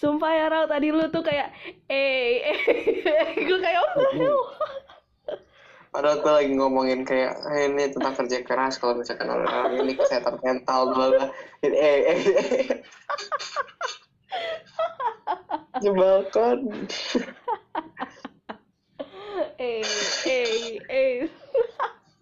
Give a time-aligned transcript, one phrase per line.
[0.00, 1.52] sumpah ya Rau tadi lu tuh kayak
[1.92, 2.58] eh eh
[3.46, 4.48] gue kayak oh
[5.90, 10.38] Padahal gue lagi ngomongin kayak eh, ini tentang kerja keras kalau misalkan orang ini kesehatan
[10.38, 11.26] mental bla bla.
[11.66, 11.98] Eh eh.
[12.14, 12.22] eh.
[15.82, 16.58] Jebakan.
[19.58, 19.82] eh
[20.30, 21.26] eh eh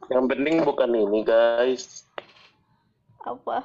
[0.08, 2.08] Yang penting bukan ini guys.
[3.28, 3.60] apa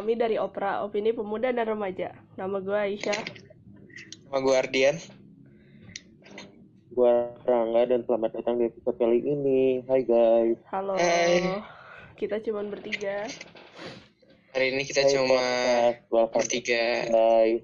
[0.00, 3.20] kami dari Opera Opini Pemuda dan Remaja nama gue Aisyah
[4.32, 4.96] Nama gue Ardian.
[6.94, 9.82] Gua Rangga dan selamat datang di episode kali ini.
[9.84, 10.56] Hai guys.
[10.72, 11.60] halo Hai.
[12.16, 13.28] kita cuman bertiga
[14.56, 15.44] Hari ini kita Hai, cuma.
[16.08, 17.10] Welcome bertiga.
[17.10, 17.60] guys.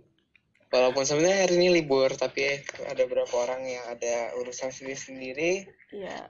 [0.69, 6.29] Walaupun sebenarnya hari ini libur, tapi ada beberapa orang yang ada urusan sendiri-sendiri, ya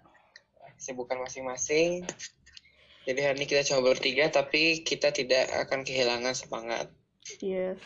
[0.78, 2.06] sibukan masing-masing.
[3.06, 6.90] Jadi hari ini kita cuma bertiga, tapi kita tidak akan kehilangan semangat.
[7.38, 7.78] yes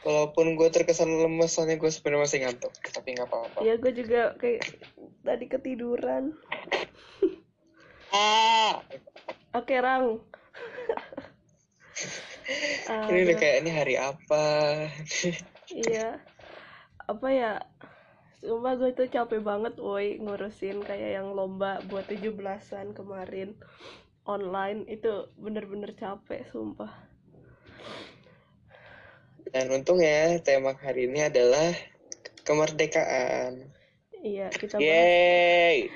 [0.00, 3.60] Walaupun gue terkesan lemes, soalnya gue sebenarnya masih ngantuk, tapi nggak apa-apa.
[3.60, 4.64] ya gue juga kayak
[5.20, 6.32] tadi ketiduran
[8.10, 8.80] Ah,
[9.52, 10.18] oke Rang
[12.88, 14.44] Ah, ini udah gua- kayak ini hari apa?
[15.70, 16.18] Iya.
[17.06, 17.52] Apa ya?
[18.40, 23.52] Sumpah gue tuh capek banget woi ngurusin kayak yang lomba buat 17-an kemarin
[24.30, 26.94] online itu bener-bener capek sumpah.
[29.50, 31.74] Dan untung ya, tema hari ini adalah
[32.46, 33.66] kemerdekaan.
[34.22, 35.90] Iya, kita Yeay.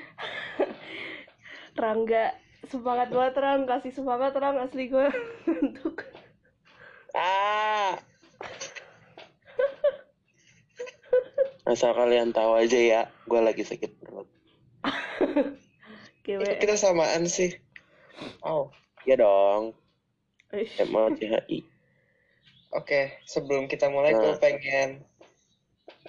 [1.79, 2.35] Rangga
[2.67, 5.07] semangat banget Rang, kasih semangat Rang asli gue
[5.47, 6.03] ngantuk.
[7.15, 7.95] Ah.
[11.71, 14.27] Asal kalian tahu aja ya, gue lagi sakit perut.
[16.27, 17.55] Kita samaan sih.
[18.41, 18.71] Oh,
[19.05, 19.77] Ya dong,
[20.49, 20.81] Ish.
[20.81, 21.61] MLCHI.
[22.71, 23.01] oke.
[23.23, 24.41] Sebelum kita mulai, gue Nah.
[24.41, 25.05] pengen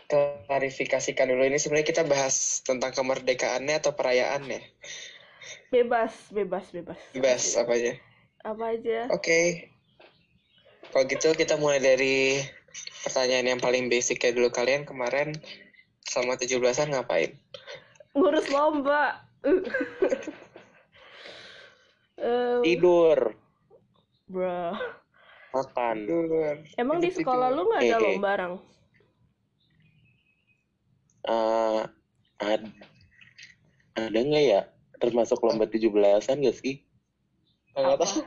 [0.08, 1.44] klarifikasikan dulu.
[1.44, 4.62] Ini sebenarnya kita bahas tentang kemerdekaannya atau perayaannya.
[5.68, 7.00] Bebas, bebas, bebas.
[7.12, 7.92] Bebas, apa aja.
[8.46, 8.98] Apa aja?
[9.10, 9.68] Oke.
[10.94, 12.38] Kalau gitu kita mulai dari
[13.02, 14.48] pertanyaan yang paling basic ya dulu.
[14.48, 15.34] Kalian kemarin
[16.06, 17.34] selama 17-an ngapain?
[18.14, 19.26] Ngurus lomba.
[22.16, 23.18] Eh, Tidur,
[24.26, 24.72] bro.
[25.52, 25.96] makan.
[26.04, 26.54] Tidur.
[26.74, 27.56] Emang di Tidur, sekolah tidur.
[27.56, 28.02] lu nggak ada Eh, eh.
[28.02, 28.54] lomba, Rang?
[31.26, 31.82] Eh,
[32.40, 32.62] ad,
[33.94, 34.60] ada nggak ya?
[34.96, 36.80] Termasuk lomba 17-an gak sih?
[37.74, 38.04] Nggak Apa?
[38.06, 38.20] tahu.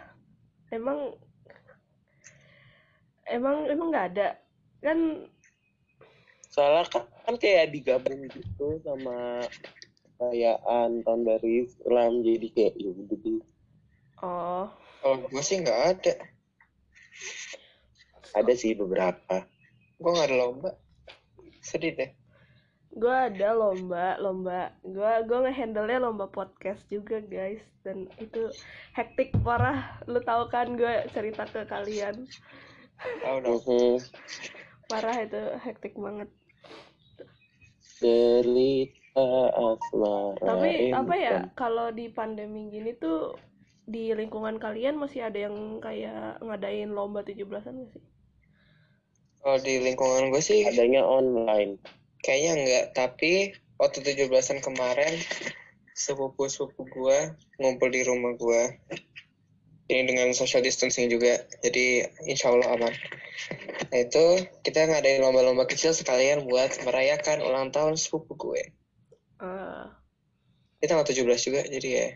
[0.70, 1.00] Emang
[3.26, 4.28] emang emang nggak ada
[4.82, 5.26] kan
[6.50, 9.46] Soalnya kan, kan kayak digabung gitu sama
[10.18, 13.42] perayaan tahun baru Islam jadi kayak ya udah deh.
[14.22, 14.68] Oh
[15.00, 16.14] Kalau gue sih nggak ada.
[18.36, 19.48] ada sih beberapa
[19.98, 20.70] Gue nggak ada lomba.
[21.60, 22.12] Sedih deh.
[22.90, 28.50] gue ada lomba lomba gue gue ngehandle nya lomba podcast juga guys dan itu
[28.98, 32.26] hektik parah lu tahu kan gue cerita ke kalian
[32.98, 33.62] Tahu dong.
[33.62, 34.02] Mhm.
[34.90, 36.34] parah itu hektik banget
[38.02, 43.38] derita asmara tapi apa ya kalau di pandemi gini tuh
[43.90, 48.04] di lingkungan kalian masih ada yang kayak ngadain lomba 17-an gak sih?
[49.42, 51.82] Kalau di lingkungan gue sih adanya online
[52.24, 52.86] kayaknya enggak.
[52.96, 53.32] Tapi
[53.82, 55.14] waktu 17-an kemarin
[55.98, 57.20] sepupu-sepupu gue
[57.60, 58.78] ngumpul di rumah gue.
[59.90, 61.50] Ini dengan social distancing juga.
[61.66, 62.94] Jadi insya Allah aman.
[63.90, 68.70] Nah itu kita ngadain lomba-lomba kecil sekalian buat merayakan ulang tahun sepupu gue.
[69.42, 69.98] Ah,
[70.78, 72.08] Itu tanggal 17 juga jadi ya.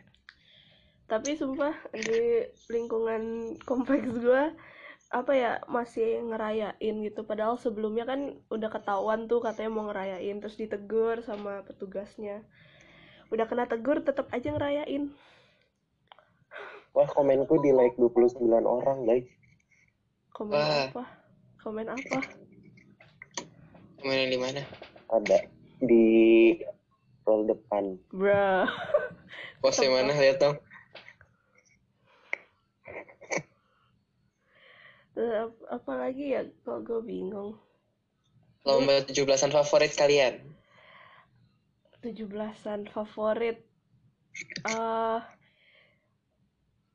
[1.07, 4.43] Tapi sumpah di lingkungan kompleks gue
[5.13, 10.57] apa ya masih ngerayain gitu padahal sebelumnya kan udah ketahuan tuh katanya mau ngerayain terus
[10.57, 12.41] ditegur sama petugasnya
[13.29, 15.13] udah kena tegur tetap aja ngerayain
[16.97, 19.27] wah komenku di like 29 orang guys
[20.33, 20.89] komen Wah.
[20.89, 21.03] apa
[21.61, 22.19] komen apa
[24.01, 24.61] Ke mana di mana?
[25.13, 25.45] ada
[25.77, 26.05] di
[27.29, 28.65] roll depan bro
[29.63, 30.11] yang mana?
[30.11, 30.59] Lihat dong.
[35.13, 37.57] Terus ap- apa lagi ya kok gue bingung
[38.63, 40.39] Lomba 17-an favorit kalian.
[42.03, 43.57] 17-an favorit
[44.65, 45.19] eh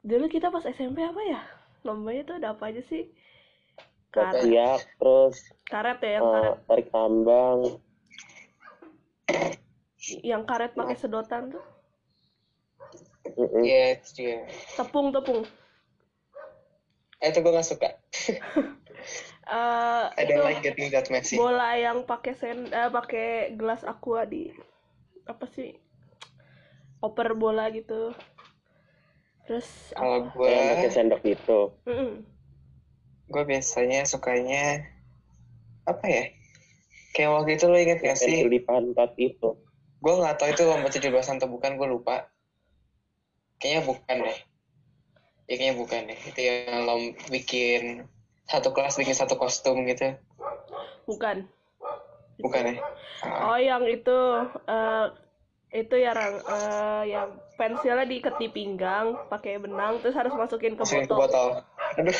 [0.03, 1.41] dulu kita pas SMP apa ya
[1.87, 3.13] lombanya tuh ada apa aja sih
[4.11, 5.37] karet Siak, terus
[5.69, 7.59] karet ya yang eh, karet tarik tambang.
[10.25, 11.65] yang karet pakai sedotan tuh.
[13.61, 14.49] Iya, juga.
[14.81, 15.45] tepung tepung
[17.21, 17.89] itu gue gak suka.
[19.49, 21.41] eh I itu don't like getting that messy.
[21.41, 24.53] bola yang pakai sen eh, pakai gelas aqua di
[25.25, 25.73] apa sih
[27.01, 28.13] oper bola gitu
[29.49, 31.61] terus Kalau gue, Yang pakai sendok itu.
[31.89, 32.13] Mm-mm.
[33.29, 34.85] gue biasanya sukanya
[35.85, 36.25] apa ya?
[37.13, 38.45] Kayak waktu itu lo inget gak sih?
[38.45, 39.57] Di pantat itu.
[39.99, 42.29] Gue nggak tahu itu lomba 17-an atau bukan, gue lupa.
[43.59, 44.39] Kayaknya bukan deh.
[45.49, 46.21] Ya, kayaknya bukan deh.
[46.29, 47.03] Itu yang lom
[47.33, 48.05] bikin
[48.49, 50.13] satu kelas bikin satu kostum gitu.
[51.09, 51.49] bukan
[52.39, 52.75] Bukan ya?
[53.25, 54.19] Ah, oh yang itu
[54.69, 55.07] eh
[55.73, 56.17] itu yang
[56.49, 57.29] eh, yang
[57.61, 61.49] pensilnya diikat di pinggang pakai benang terus harus masukin ke masukin ke botol botol.
[61.99, 62.15] Aduh,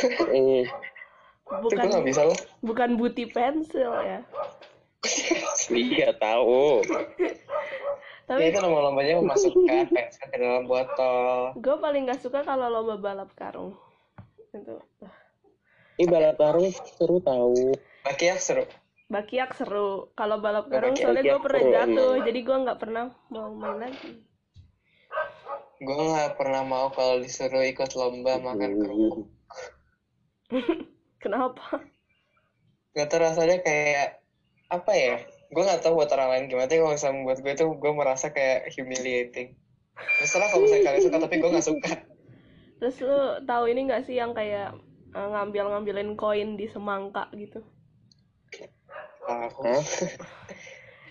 [1.69, 2.39] itu nggak bukan bisa loh.
[2.61, 4.21] bukan buti pensil ya
[5.73, 6.83] Iya tahu.
[8.29, 11.57] Ya, tapi itu lomba-lombanya memasukkan pensil ke dalam botol.
[11.57, 13.73] gue paling nggak suka kalau lomba balap karung
[14.53, 14.77] itu
[15.97, 17.73] Ini balap karung seru tahu.
[18.05, 18.65] Laki ya seru.
[19.09, 22.27] bakiak seru kalau balap karung Bakiak- soalnya gue bakiak pernah jatuh emang.
[22.29, 24.13] jadi gue nggak pernah mau main lagi
[25.79, 29.25] Gue nggak pernah mau kalau disuruh ikut lomba makan kerupuk.
[31.23, 31.81] kenapa
[32.93, 34.21] Gak tau rasanya kayak
[34.69, 35.17] apa ya?
[35.49, 36.69] Gue nggak tahu buat orang lain gimana.
[36.69, 39.57] Tapi kalau misalnya buat gue tuh gue merasa kayak humiliating.
[40.21, 41.93] Terserah kalau misalnya kalian suka, tapi gue nggak suka.
[42.79, 44.71] terus lu tahu ini nggak sih yang kayak
[45.11, 47.59] eh, ngambil-ngambilin koin di semangka gitu?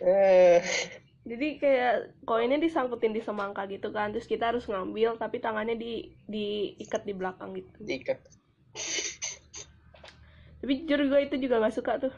[0.02, 0.60] Eh,
[1.28, 6.16] Jadi kayak koinnya disangkutin di semangka gitu kan, terus kita harus ngambil tapi tangannya di
[6.24, 7.84] diikat di belakang gitu.
[7.84, 8.24] diikat.
[10.64, 12.14] Tapi jujur gue itu juga nggak suka tuh.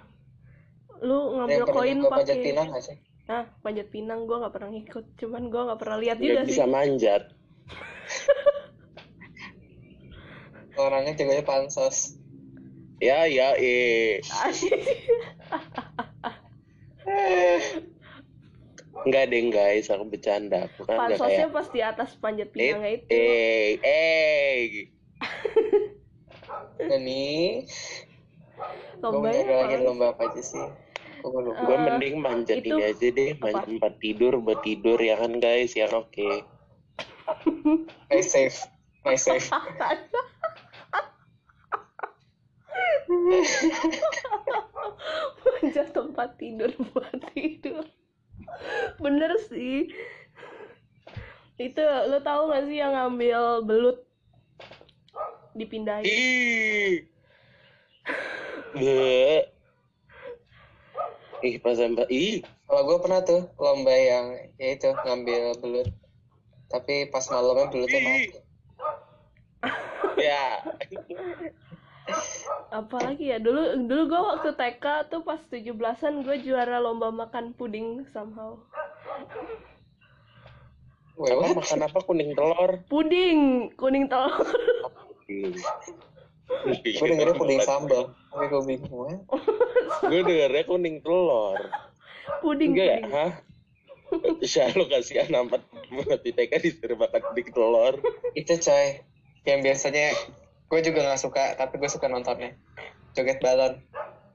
[0.99, 2.97] Lu ngambil koin gue panjat pakai pinang nggak sih?
[3.29, 6.53] ah panjat pinang gue nggak pernah ngikut, cuman gue nggak pernah lihat juga Nggak sih.
[6.57, 7.23] bisa manjat.
[10.81, 12.17] Orangnya jaganya pansos.
[12.99, 14.19] Ya ya eh.
[18.99, 20.67] Enggak deh guys, aku bercanda.
[20.67, 23.07] Aku kan Pansosnya kayak pas di atas panjat eh pinangnya itu.
[23.07, 24.91] eh eh.
[28.99, 29.15] Ada
[29.63, 29.87] lagi apa?
[29.87, 30.59] lomba apa aja sih?
[31.19, 31.59] Gue lupa.
[31.59, 35.39] Gue Eh, mending manjat itu ini aja deh, manjat tempat tidur buat tidur ya kan
[35.39, 36.29] guys, yang oke.
[38.09, 38.63] My safe.
[39.03, 39.51] My safe.
[45.59, 47.83] Manjat tempat tidur buat tidur.
[49.01, 49.91] Bener sih.
[51.59, 53.99] Itu lo tahu gak sih yang ngambil belut
[55.59, 56.07] dipindahin?
[61.45, 61.55] Ih.
[61.59, 62.43] Pas sampai ih.
[62.67, 65.89] Kalau gue pernah tuh lomba yang ya itu ngambil belut.
[66.69, 68.39] Tapi pas malamnya belutnya mati.
[70.19, 70.61] Ya.
[72.69, 78.05] Apalagi ya dulu dulu gue waktu TK tuh pas 17-an gue juara lomba makan puding
[78.13, 78.59] somehow.
[81.19, 81.51] What?
[81.51, 82.79] makan apa kuning telur?
[82.87, 84.47] Puding, kuning telur.
[86.49, 88.13] Gue dengernya puding sambal.
[88.29, 89.21] Tapi gue bingung.
[90.01, 91.59] Gue dengernya kuning telur.
[92.41, 92.97] puding, Enggak ya?
[92.99, 93.11] puding.
[93.11, 93.31] Hah?
[94.41, 97.93] Syah lo kasihan amat buat di TK disuruh makan kuning telur.
[98.33, 99.05] Itu coy.
[99.43, 100.07] Yang biasanya
[100.65, 102.53] gue juga gak suka, tapi gue suka nontonnya.
[103.13, 103.81] Joget balon.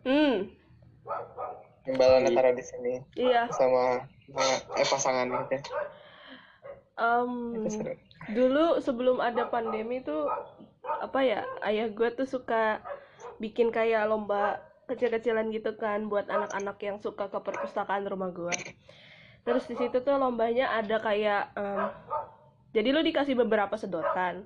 [0.03, 0.51] Hmm,
[1.85, 2.95] Yang balonnya taruh di sini.
[3.15, 3.47] iya.
[3.51, 4.07] Sama
[4.75, 5.57] eh pasangan gitu.
[7.67, 7.93] Seru.
[8.31, 10.31] dulu sebelum ada pandemi tuh
[10.85, 12.81] apa ya ayah gue tuh suka
[13.43, 14.61] bikin kayak lomba
[14.91, 18.57] kecil-kecilan gitu kan buat anak-anak yang suka ke perpustakaan rumah gue
[19.45, 21.83] terus di situ tuh lombanya ada kayak em,
[22.77, 24.45] jadi lu dikasih beberapa sedotan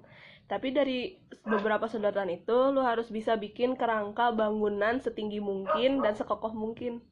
[0.48, 6.54] tapi dari beberapa sedotan itu lu harus bisa bikin kerangka bangunan setinggi mungkin dan sekokoh
[6.54, 7.02] mungkin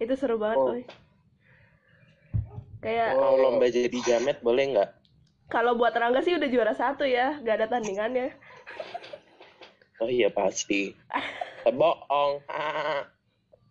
[0.00, 0.74] itu seru banget Oh.
[2.80, 4.90] kayak Mau lomba jadi jamet boleh nggak?
[5.50, 8.30] kalau buat Rangga sih udah juara satu ya, gak ada tandingannya.
[10.00, 10.96] Oh iya pasti.
[11.60, 12.40] Eh, Bohong.
[12.48, 13.04] Ah.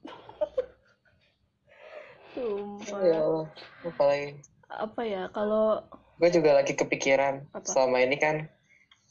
[2.38, 3.01] Sumpah.
[3.01, 3.50] Ya Allah.
[3.82, 4.46] Apalagi.
[4.70, 5.82] Apa ya, kalau
[6.22, 7.50] Gue juga lagi kepikiran.
[7.50, 7.65] Apa?
[7.65, 8.46] Selama ini kan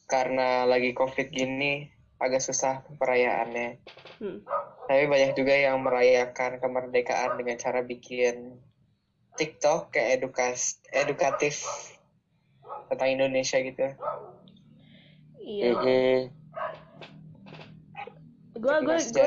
[0.06, 1.90] karena lagi covid gini
[2.22, 3.82] agak susah perayaannya.
[4.22, 4.46] hmm,
[4.86, 8.62] Tapi banyak juga yang merayakan kemerdekaan dengan cara bikin
[9.38, 11.62] TikTok kayak edukas edukatif
[12.90, 13.94] tentang Indonesia gitu
[15.48, 15.72] iya.
[18.58, 19.26] Gue gue gue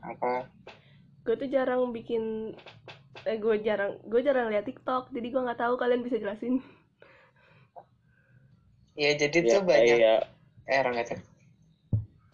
[0.00, 0.32] apa?
[1.22, 2.54] Gue tuh jarang bikin
[3.28, 6.64] eh gue jarang gue jarang lihat TikTok jadi gue nggak tahu kalian bisa jelasin.
[8.96, 10.20] Ya jadi Ya, tuh banyak kayak
[10.66, 10.96] eh orang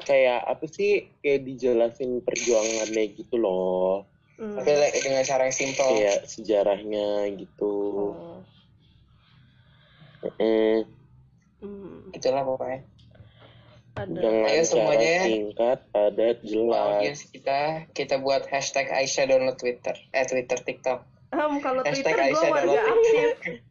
[0.09, 4.07] kayak apa sih kayak dijelasin perjuangannya gitu loh.
[4.39, 4.55] Hmm.
[4.55, 7.75] tapi like, dengan cara yang simple kayak sejarahnya gitu.
[8.15, 8.39] Oh.
[11.59, 12.85] Hmm, itulah pokoknya.
[13.99, 15.23] Ada dengan Ayo cara semuanya ya.
[15.27, 16.87] singkat padat jelas.
[17.03, 17.61] audiens kita
[17.99, 19.99] kita buat hashtag Aisyah download Twitter.
[20.15, 21.03] Eh Twitter TikTok.
[21.29, 23.29] Em, kalau Hashtag Twitter gue Aisyah warga download aktif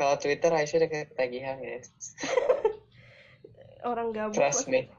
[0.00, 1.88] kalau Twitter Aisyah udah ketagihan guys.
[3.86, 4.90] Orang gabut trust me.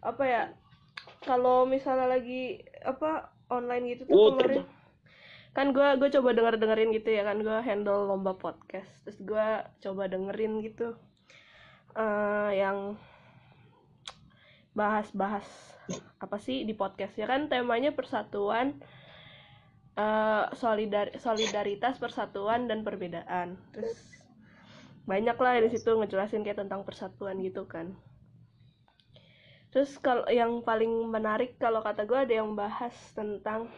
[0.00, 0.42] Apa ya?
[1.20, 4.64] Kalau misalnya lagi apa online gitu tuh Uh, kemarin
[5.50, 8.90] kan gue gue coba denger dengerin gitu ya kan gue handle lomba podcast.
[9.02, 9.48] Terus gue
[9.82, 10.94] coba dengerin gitu
[11.98, 12.94] eh yang
[14.78, 15.46] bahas-bahas
[16.22, 17.18] apa sih di podcast.
[17.18, 18.78] Ya kan temanya persatuan
[19.98, 23.58] eh solidar solidaritas persatuan dan perbedaan.
[23.74, 23.98] Terus
[25.10, 27.98] banyak lah di situ ngejelasin kayak tentang persatuan gitu kan.
[29.74, 33.70] Terus kalau yang paling menarik kalau kata gue ada yang bahas tentang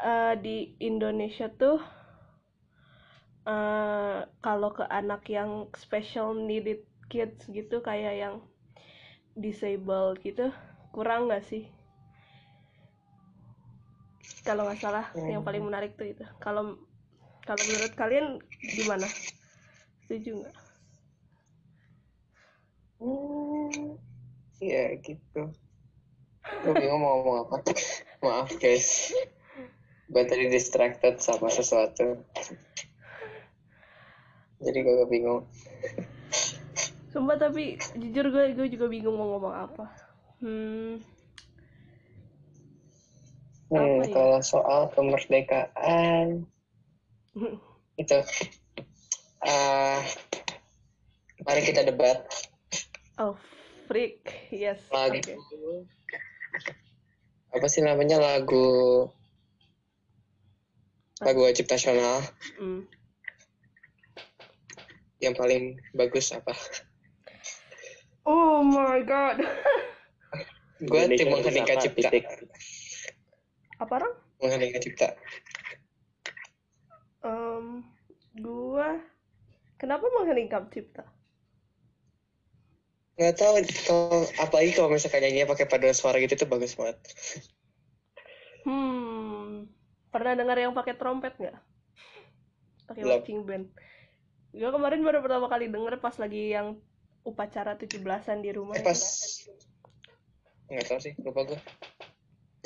[0.00, 1.78] eh, di Indonesia tuh
[3.46, 8.34] eh, kalau ke anak yang special needed kids gitu kayak yang
[9.36, 10.50] disabled gitu
[10.94, 11.64] kurang nggak sih
[14.46, 16.78] kalau nggak salah yang paling menarik tuh itu kalau
[17.46, 18.26] kalau menurut kalian
[18.76, 19.06] gimana
[20.06, 20.56] setuju nggak
[23.00, 23.96] Hmm,
[24.60, 25.40] ya gitu.
[26.62, 27.56] Gue bingung mau ngomong apa.
[28.24, 29.12] Maaf guys.
[30.06, 32.22] Gue tadi distracted sama sesuatu.
[34.62, 35.44] Jadi gue bingung.
[37.10, 39.84] Sumpah tapi jujur gue gue juga bingung mau ngomong apa.
[40.40, 41.00] Hmm,
[43.66, 44.14] Hmm, Apa ya?
[44.14, 46.46] kalau soal kemerdekaan
[48.00, 48.18] itu,
[49.42, 49.98] ah
[51.42, 52.22] mari kita debat
[53.18, 53.34] oh
[53.90, 54.22] freak,
[54.54, 54.78] yes.
[54.94, 55.34] lagu oke.
[57.50, 59.10] apa sih namanya lagu
[61.20, 62.20] lagu wajib nasional
[62.60, 62.84] Hmm.
[65.16, 66.52] yang paling bagus apa?
[68.28, 69.40] Oh my god.
[70.84, 72.12] Gue tim mengheningkan cipta.
[72.12, 72.24] titik.
[73.80, 74.12] apa orang?
[74.44, 75.08] Mengheningkan cipta.
[77.24, 77.80] Em,
[78.36, 79.00] gua
[79.80, 81.08] kenapa mengheningkan cipta?
[83.16, 83.54] Nggak tahu
[83.88, 87.00] kalau apalagi kalau misalkan nyanyinya pakai paduan suara gitu tuh bagus banget.
[88.68, 89.15] Hmm,
[90.10, 91.56] pernah dengar yang pakai trompet nggak?
[92.86, 93.66] Pakai marching band.
[94.56, 96.78] Gue kemarin baru pertama kali denger pas lagi yang
[97.26, 98.78] upacara 17-an di rumah.
[98.78, 98.86] Eh ya.
[98.86, 99.00] pas
[100.66, 101.60] nggak tahu sih lupa gue.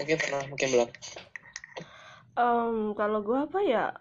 [0.00, 0.88] Mungkin pernah, mungkin belum.
[2.40, 3.92] Em, kalau gua apa ya?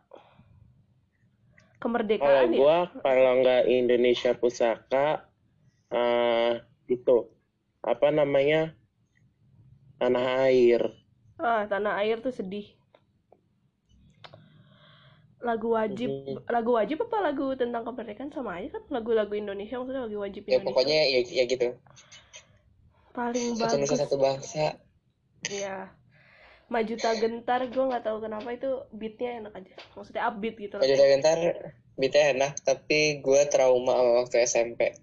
[2.15, 2.59] Kalau Kemerdekaan ya?
[2.59, 5.27] gua kalau nggak Indonesia Pusaka
[5.91, 7.17] eh itu
[7.83, 8.75] apa namanya
[9.99, 10.81] tanah air.
[11.35, 12.78] Ah, tanah air tuh sedih.
[15.39, 16.51] Lagu wajib, Mhm.
[16.51, 18.83] lagu wajib apa lagu tentang kemerdekaan sama aja kan?
[18.91, 20.67] Lagu-lagu Indonesia maksudnya lagu wajib Ya Indonesia.
[20.67, 21.67] pokoknya ya, ya gitu.
[23.09, 23.89] paling Satu bagus.
[23.95, 24.65] satu bangsa.
[25.45, 25.91] Iya.
[26.67, 29.73] Maju tak gentar, gue nggak tahu kenapa itu beatnya enak aja.
[29.95, 30.83] Maksudnya upbeat gitu loh.
[30.83, 31.37] Maju tak gentar,
[31.95, 34.93] beatnya enak, tapi gue trauma sama waktu SMP.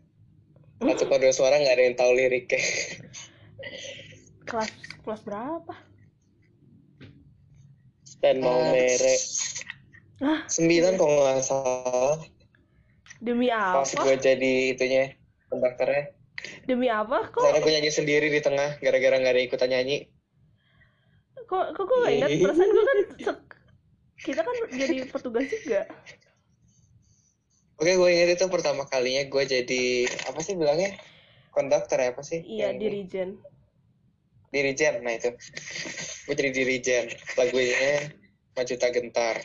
[0.78, 2.60] Satu paduan suara nggak ada yang tahu liriknya.
[4.44, 4.70] Kelas
[5.02, 5.74] kelas berapa?
[8.06, 9.18] Stand mau Eh,
[10.16, 12.16] Ah, Sembilan kalau nggak salah.
[13.20, 14.00] demi Pas apa?
[14.04, 15.12] gue jadi itunya,
[15.52, 16.12] konduktornya.
[16.64, 17.28] Demi apa?
[17.32, 20.08] Kok Karena gue nyanyi sendiri di tengah, gara-gara nggak ada ikutan nyanyi.
[21.46, 22.98] kok kok gue nggak ingat perasaan gue kan
[24.18, 25.80] kita kan jadi petugas juga.
[27.76, 29.84] Oke, gue ingat itu pertama kalinya gue jadi
[30.32, 30.96] apa sih bilangnya?
[31.52, 32.40] Konduktor ya apa sih?
[32.40, 33.28] Iya, Yang dirijen.
[34.48, 35.28] Dirijen, nah itu.
[36.24, 37.04] Gue jadi dirijen.
[37.36, 38.12] Lagunya
[38.56, 39.36] Maju Tak Gentar.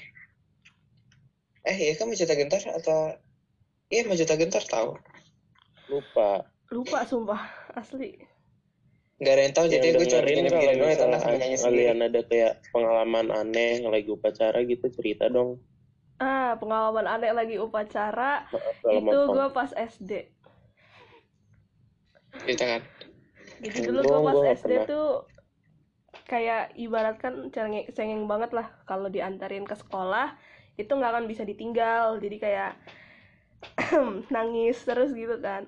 [1.61, 3.13] Eh, iya kan Maju Tak Gentar atau...
[3.87, 4.89] Iya, Maju Tak Gentar tahu.
[5.87, 6.45] Lupa.
[6.67, 7.41] Lupa sumpah,
[7.71, 8.15] asli.
[9.17, 11.61] Nggak ada yang tahu, jadi Yang gue cuma dengerin bikin kalau misalnya sendiri.
[11.61, 15.61] kalian ada kayak pengalaman aneh lagi upacara gitu cerita dong.
[16.17, 20.11] Ah, pengalaman aneh lagi upacara Maaf itu gue pas SD.
[22.47, 22.81] Gitu kan.
[23.59, 24.87] Jadi dulu Gua- gue pas gua SD pernah.
[24.87, 25.07] tuh
[26.23, 30.33] kayak ibaratkan cengeng, cengeng banget lah kalau diantarin ke sekolah
[30.77, 32.19] itu nggak akan bisa ditinggal.
[32.19, 32.71] Jadi kayak
[34.33, 35.67] nangis terus gitu kan.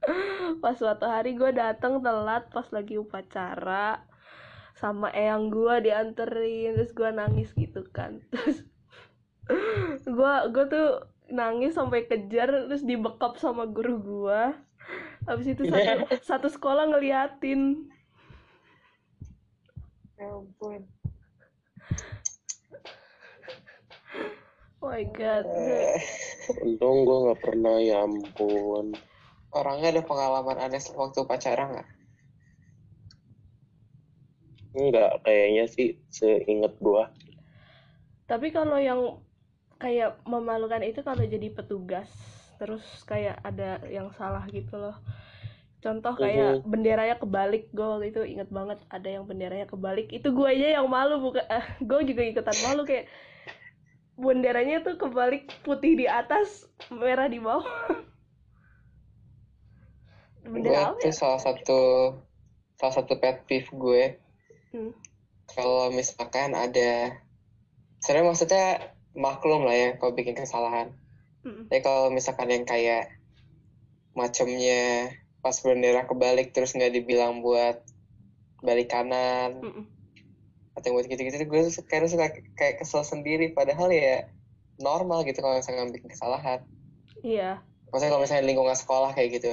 [0.62, 4.00] Pas suatu hari gue datang telat pas lagi upacara
[4.80, 8.24] sama eyang gue dianterin terus gue nangis gitu kan.
[8.32, 8.64] Terus
[10.16, 10.88] gue gue tuh
[11.30, 14.42] nangis sampai kejar terus dibekap sama guru gue
[15.28, 17.92] habis itu satu satu sekolah ngeliatin.
[20.16, 20.84] Ya ampun.
[24.82, 26.00] Oh my god Eh,
[26.64, 28.86] Untung gue nggak pernah ya ampun.
[29.58, 31.88] orangnya ada pengalaman aneh waktu upacara nggak?
[34.78, 37.02] Enggak, kayaknya sih seinget gue.
[38.30, 39.00] tapi kalau yang
[39.80, 42.08] kayak memalukan itu kalau jadi petugas
[42.60, 44.96] terus kayak ada yang salah gitu loh
[45.80, 50.48] contoh kayak benderanya kebalik gue waktu itu inget banget ada yang benderanya kebalik itu gue
[50.48, 53.08] aja yang malu bukan eh, gue juga ikutan malu kayak
[54.20, 57.64] benderanya tuh kebalik putih di atas merah di bawah
[60.40, 61.16] Gue bendera apa tuh ya?
[61.16, 61.80] salah satu
[62.76, 64.04] salah satu pet peeve gue
[64.70, 64.94] Hmm.
[65.50, 67.18] kalau misalkan ada
[67.98, 68.66] sebenarnya maksudnya
[69.18, 70.94] maklum lah ya kalau bikin kesalahan
[71.42, 71.66] Mm-mm.
[71.66, 73.10] tapi kalau misalkan yang kayak
[74.14, 75.10] macamnya
[75.42, 77.82] pas bendera kebalik terus nggak dibilang buat
[78.62, 79.90] balik kanan Mm-mm.
[80.80, 83.52] Atau buat gitu-gitu gue tuh kadang suka kayak kesel sendiri.
[83.52, 84.26] Padahal ya
[84.80, 86.64] normal gitu kalau misalnya bikin kesalahan.
[87.20, 87.60] Iya.
[87.92, 89.52] Maksudnya kalau misalnya lingkungan sekolah kayak gitu.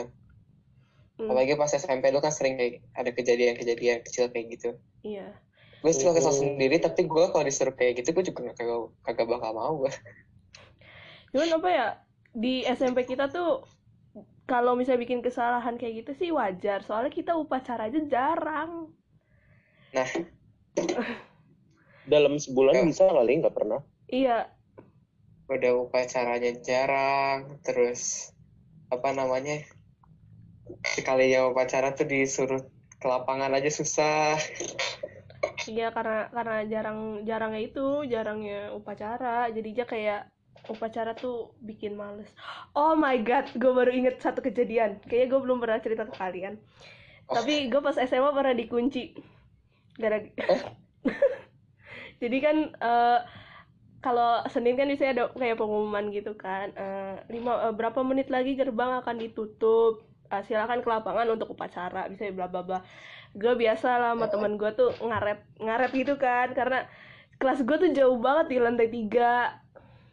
[1.17, 4.69] Mm, apalagi pas SMP lu kan sering kayak ada kejadian-kejadian kecil kayak gitu.
[5.03, 5.35] Iya.
[5.83, 9.53] Gue suka kesel sendiri tapi gue kalau disuruh kayak gitu gue juga kagak, kagak bakal
[9.53, 9.93] mau gue
[11.37, 11.87] cuman apa ya
[12.33, 13.61] di SMP kita tuh
[14.47, 16.79] kalau misalnya bikin kesalahan kayak gitu sih wajar.
[16.81, 18.89] Soalnya kita upacara aja jarang.
[19.91, 20.07] Nah
[22.07, 22.83] Dalam sebulan Ya.
[22.85, 23.81] bisa kali nggak pernah.
[24.07, 24.47] iya
[25.47, 28.31] udah upacaranya jarang terus
[28.87, 29.63] apa namanya
[30.83, 34.35] sekalinya upacara tuh disuruh ke lapangan aja susah
[35.65, 40.21] iya karena karena jarang jarangnya itu jarangnya upacara jadinya kayak
[40.67, 42.27] upacara tuh bikin males
[42.71, 46.59] oh my god gue baru inget satu kejadian kayaknya gue belum pernah cerita ke kalian
[47.27, 47.35] Oh.
[47.35, 49.11] tapi gue pas SMA pernah dikunci
[49.97, 50.21] gara
[52.21, 53.19] jadi kan eh,
[53.97, 58.53] kalau Senin kan biasanya ada kayak pengumuman gitu kan eh, lima eh, berapa menit lagi
[58.53, 62.79] gerbang akan ditutup Eh, silakan ke lapangan untuk upacara bisa bla bla bla.
[63.31, 66.83] Gue biasa lah sama teman gue tuh ngaret ngaret gitu kan karena
[67.39, 69.55] kelas gue tuh jauh banget di lantai tiga.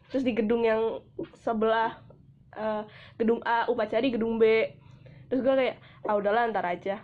[0.07, 1.03] Terus di gedung yang
[1.43, 1.99] sebelah
[2.55, 2.87] eh,
[3.19, 4.71] gedung A upacara di gedung B.
[5.27, 7.03] Terus gue kayak ah udahlah ntar aja.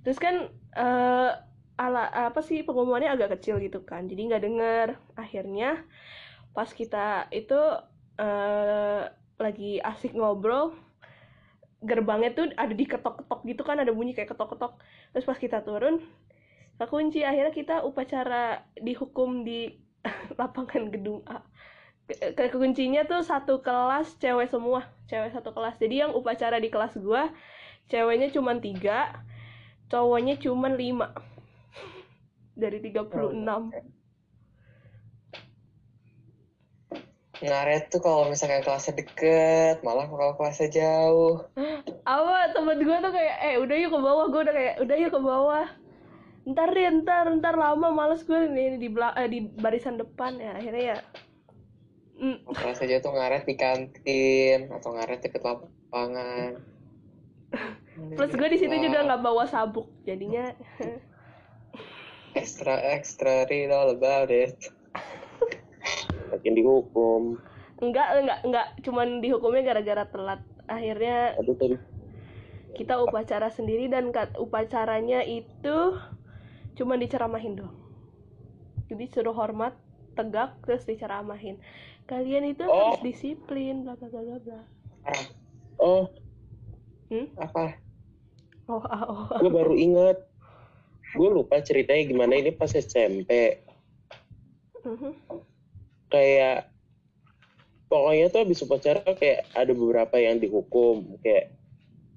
[0.00, 1.30] Terus kan eh,
[1.76, 4.02] ala apa sih pengumumannya agak kecil gitu kan.
[4.10, 4.88] Jadi nggak denger.
[5.16, 5.68] Akhirnya
[6.56, 7.60] pas kita itu
[8.20, 9.02] eh,
[9.36, 10.72] lagi asik ngobrol
[11.84, 14.80] gerbangnya tuh ada di ketok-ketok gitu kan ada bunyi kayak ketok-ketok.
[15.12, 16.00] Terus pas kita turun
[16.76, 19.76] kekunci akhirnya kita upacara dihukum di
[20.40, 21.44] lapangan gedung A.
[22.06, 25.76] Ke- ke kuncinya tuh satu kelas cewek semua cewek satu kelas.
[25.82, 27.30] Jadi yang upacara di kelas gua
[27.90, 29.22] ceweknya cuma tiga
[29.90, 31.12] cowoknya cuma lima.
[32.56, 33.72] Dari 36
[37.36, 41.44] ngaret tuh kalau misalkan kelasnya deket malah kalau kelasnya jauh.
[42.08, 42.56] Apa?
[42.56, 44.26] Temen gue tuh kayak eh udah yuk ke bawah.
[44.32, 45.66] Gue udah kayak udah yuk ke bawah.
[46.46, 50.56] Ntar deh ntar ntar lama males gue nih di bela- eh, di barisan depan ya
[50.56, 50.98] akhirnya ya.
[52.16, 56.64] Mm, kelasnya jauh tuh ngaret di kantin atau ngaret deket lapangan
[57.96, 60.52] plus gue di situ juga nggak bawa sabuk jadinya
[62.36, 64.52] extra extra read all about it.
[66.32, 67.40] Makin dihukum.
[67.80, 68.66] enggak enggak enggak.
[68.84, 70.40] Cuman dihukumnya gara-gara telat.
[70.68, 71.76] Akhirnya Aduh tadi
[72.76, 75.96] kita upacara sendiri dan upacaranya itu
[76.76, 77.76] cuma diceramahin doang.
[78.92, 79.72] Jadi suruh hormat
[80.12, 81.56] tegak terus diceramahin.
[82.04, 82.92] Kalian itu Oh.
[82.92, 84.60] harus disiplin bla bla bla bla.
[85.80, 86.08] Oh,
[87.08, 87.32] hmm?
[87.36, 87.80] apa
[88.70, 89.26] oh, oh.
[89.40, 90.18] gue baru ingat.
[91.14, 93.62] Gue lupa ceritanya gimana ini pas SMP.
[94.84, 95.12] Mhm.
[96.10, 96.70] Kayak
[97.86, 101.54] pokoknya tuh habis upacara kayak ada beberapa yang dihukum kayak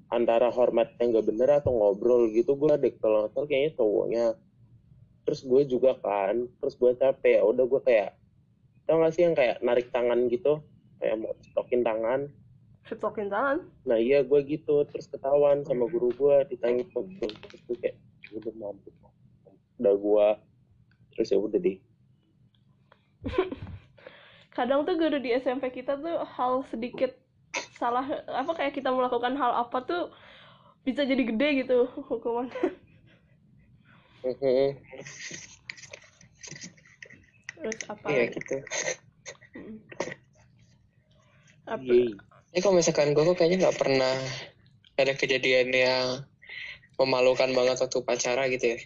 [0.10, 4.26] antara hormat yang gak bener atau ngobrol gitu gue ada kalau nggak salah kayaknya cowoknya
[5.22, 8.18] terus gue juga kan terus gue capek ya udah gue kayak
[8.90, 10.66] tau gak sih yang kayak narik tangan gitu
[10.98, 12.34] kayak mau stokin tangan
[12.90, 13.62] Setokin tangan.
[13.86, 18.02] Nah iya gue gitu terus ketahuan sama guru gue ditanya terus gue kayak
[18.34, 18.90] udah mampu
[19.80, 20.28] udah gue
[21.14, 21.78] terus ya udah deh.
[24.58, 27.14] Kadang tuh guru di SMP kita tuh hal sedikit
[27.78, 30.04] salah apa kayak kita melakukan hal apa tuh
[30.82, 32.74] bisa jadi gede gitu hukumannya.
[34.20, 34.76] Mhm.
[37.60, 38.36] terus apa iya lagi?
[38.40, 38.58] gitu.
[39.56, 39.78] Mm.
[41.68, 41.94] apa
[42.50, 44.16] Ini kalau misalkan gue kok kayaknya nggak pernah
[44.98, 46.06] ada kejadian yang
[46.98, 48.80] memalukan banget waktu upacara gitu ya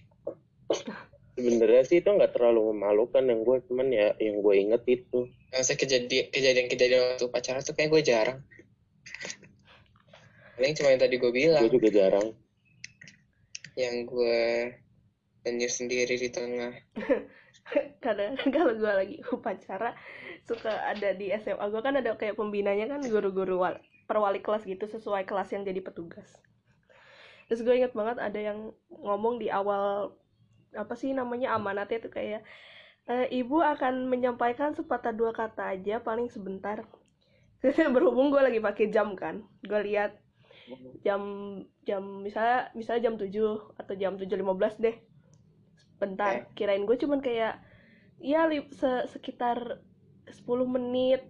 [1.33, 5.25] Sebenarnya sih itu nggak terlalu memalukan yang gue cuman ya yang gue inget itu.
[5.49, 8.39] Maksudnya kejadian kejadian kejadian waktu upacara tuh kayak gue jarang
[10.53, 12.27] paling cuma yang tadi gue bilang Gue juga jarang.
[13.73, 14.69] yang gue
[15.43, 16.71] nyanyi sendiri di tengah
[18.05, 19.97] kadang kalau gue lagi upacara
[20.49, 24.85] suka ada di SMA gue kan ada kayak pembinanya kan guru-guru wal- perwali kelas gitu
[24.85, 26.27] sesuai kelas yang jadi petugas.
[27.47, 28.59] Terus gue inget banget ada yang
[28.91, 30.15] ngomong di awal
[30.73, 32.41] apa sih namanya amanatnya tuh kayak
[33.07, 36.83] "Eh, ibu akan menyampaikan sepatah dua kata aja paling sebentar.
[37.95, 40.11] Berhubung gue lagi pakai jam kan gue lihat
[41.05, 41.21] jam
[41.83, 44.95] jam misalnya misalnya jam 7 atau jam 7.15 deh.
[45.99, 47.59] Bentar kirain gue cuman kayak
[48.19, 49.79] ya li- se- sekitar
[50.27, 51.21] 10 menit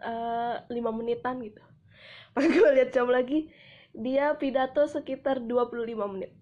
[0.00, 1.62] eh 5 menitan gitu.
[2.36, 3.48] Pas gue lihat jam lagi
[3.96, 6.32] dia pidato sekitar 25 menit.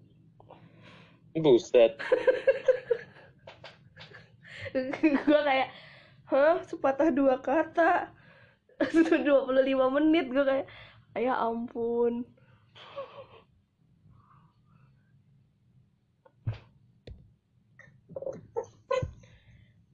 [1.35, 1.95] Buset.
[5.23, 5.69] gue kayak
[6.27, 6.59] hah?
[6.67, 8.11] Sepatah dua kata.
[8.83, 10.67] 25 menit gue kayak
[11.15, 12.27] ya ampun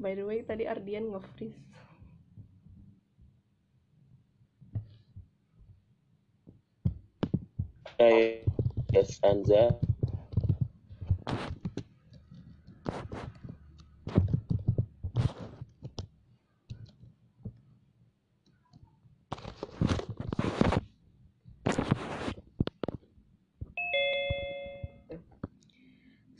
[0.01, 1.61] by the way tadi Ardian nge-freeze
[8.89, 9.69] ya, stanza.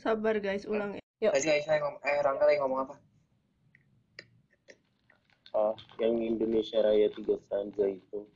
[0.02, 3.11] sabar guys ulang ya yuk Tadi Aisyah ngomong, eh Rangga lagi ngomong apa?
[5.62, 8.26] Oh, yang Indonesia Raya tiga stanza itu.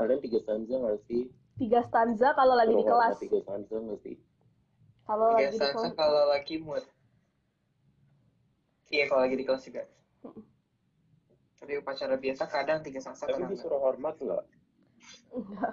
[0.00, 1.28] Kalian tiga stanza nggak sih?
[1.60, 4.16] tiga stanza kalau lagi di kelas Tiga stanza nggak sih?
[5.04, 6.84] kalau Tiga lagi di stanza kelas kalau lagi mood.
[8.88, 9.84] Iya kalau lagi di kelas juga.
[11.60, 14.44] Tapi upacara biasa kadang tiga stanza Tapi kadang disuruh hormat nggak?
[15.36, 15.72] Enggak.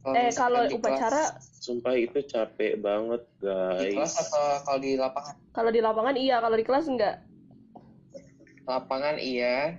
[0.00, 4.28] Eh kalau di upacara kelas, Sumpah itu capek banget di kelas guys.
[4.28, 5.34] atau kalau di lapangan?
[5.52, 7.16] kalau di lapangan iya kalau di kelas enggak
[8.68, 9.78] Lapangan iya,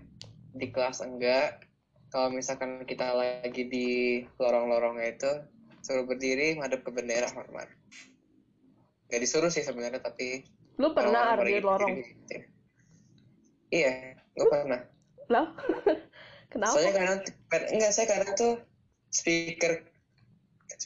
[0.54, 1.66] di kelas enggak.
[2.12, 3.88] Kalau misalkan kita lagi di
[4.36, 5.32] lorong-lorongnya itu
[5.82, 7.72] suruh berdiri madep ke bendera hormat.
[9.08, 10.44] Gak disuruh sih sebenarnya tapi
[10.80, 12.36] lu pernah Ardi pada lorong gitu, gitu.
[13.72, 13.94] Iya,
[14.36, 14.82] gue pernah.
[15.32, 15.48] lah
[16.52, 16.92] kenapa Soalnya
[17.48, 18.54] kadang enggak saya kadang tuh
[19.08, 19.80] speaker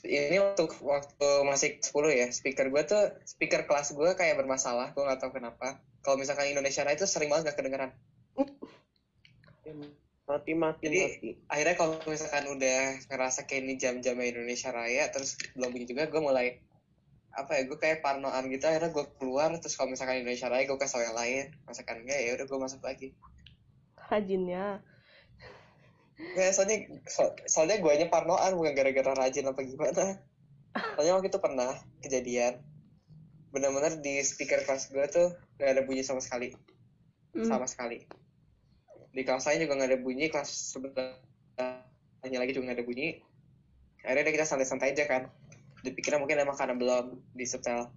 [0.06, 5.02] ini waktu waktu masih 10 ya speaker gue tuh speaker kelas gue kayak bermasalah gue
[5.02, 7.92] nggak tahu kenapa kalau misalkan Indonesia Raya itu sering banget gak kedengeran.
[10.26, 11.30] Mati mati Jadi- mati.
[11.50, 16.22] akhirnya kalau misalkan udah ngerasa kayak ini jam-jamnya Indonesia Raya terus belum bunyi juga gue
[16.22, 16.62] mulai
[17.36, 18.70] apa ya gue kayak parnoan gitu.
[18.70, 21.46] Akhirnya gue keluar terus kalau misalkan Indonesia Raya gue kasih tau yang lain.
[21.66, 23.08] Misalkan enggak ya udah gue masuk lagi.
[24.06, 24.66] Rajinnya.
[26.16, 26.78] Nggak, soalnya
[27.10, 30.06] so- soalnya gue nya parnoan bukan gara-gara rajin apa gimana.
[30.96, 32.62] Soalnya waktu itu pernah kejadian
[33.56, 36.52] benar-benar di speaker kelas gue tuh gak ada bunyi sama sekali.
[37.36, 37.48] Hmm.
[37.48, 38.04] sama sekali.
[39.16, 43.24] Di kelas lain juga gak ada bunyi kelas sebelahnya lagi juga gak ada bunyi.
[44.04, 45.24] Akhirnya kita santai-santai aja kan.
[45.84, 47.92] Dipikirnya mungkin emang karena belum di setel.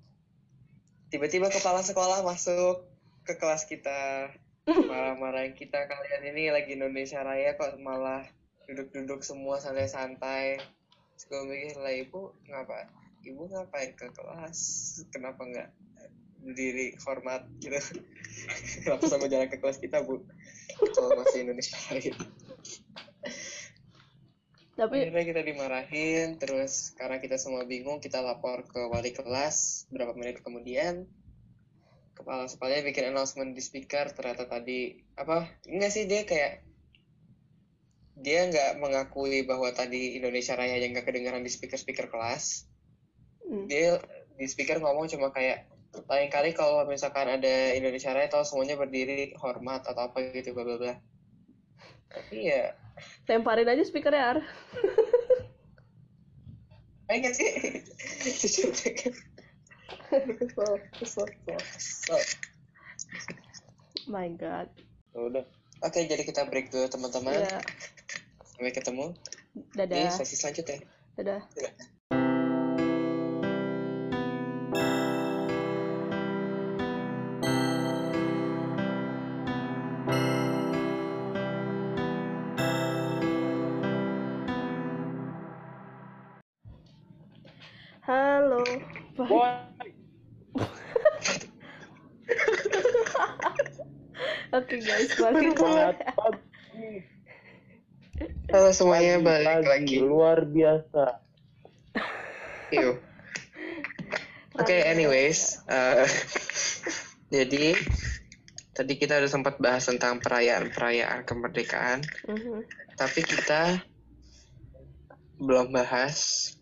[1.11, 2.87] Tiba-tiba kepala sekolah masuk
[3.27, 4.31] ke kelas kita.
[4.91, 8.23] Marah-marahin kita kalian ini lagi Indonesia Raya kok malah
[8.71, 10.63] duduk-duduk semua santai-santai.
[11.27, 14.61] Gue mikir lah ibu ngapa ibu ngapain ke kelas?
[15.15, 15.69] Kenapa nggak
[16.45, 17.79] berdiri hormat gitu?
[18.85, 20.23] Kenapa sama jalan ke kelas kita bu.
[20.95, 22.15] Kalau masih Indonesia Raya
[24.79, 30.15] tapi akhirnya kita dimarahin terus karena kita semua bingung kita lapor ke wali kelas berapa
[30.15, 31.03] menit kemudian
[32.15, 36.63] kepala sekolahnya bikin announcement di speaker ternyata tadi apa enggak sih dia kayak
[38.23, 42.68] dia nggak mengakui bahwa tadi Indonesia Raya yang nggak kedengaran di speaker speaker kelas
[43.49, 43.99] hmm, dia
[44.39, 45.67] di speaker ngomong cuma kayak
[46.07, 50.63] lain kali kalau misalkan ada Indonesia Raya tahu semuanya berdiri hormat atau apa gitu bla
[50.63, 50.95] bla bla.
[52.13, 52.77] Tapi ya
[53.27, 54.39] lemparin aja speakernya Ar.
[57.09, 57.49] Pengen sih.
[64.13, 64.69] My god.
[65.17, 65.45] Ya udah.
[65.85, 67.33] Oke, jadi kita break dulu teman-teman.
[67.33, 67.61] ya
[68.45, 69.15] Sampai ketemu
[69.55, 70.85] di dadah sesi selanjutnya.
[71.17, 71.41] dadah.
[71.45, 71.88] Halo
[98.69, 99.65] Halo semuanya, Pagi, balik pagi.
[99.65, 99.97] lagi.
[100.05, 101.05] Luar biasa.
[102.69, 103.01] Yuk.
[104.61, 106.05] Oke, anyways, eh,
[107.33, 107.73] jadi
[108.77, 112.69] tadi kita udah sempat bahas tentang perayaan-perayaan kemerdekaan, Mhm.
[112.93, 113.81] tapi kita
[115.41, 116.53] belum bahas.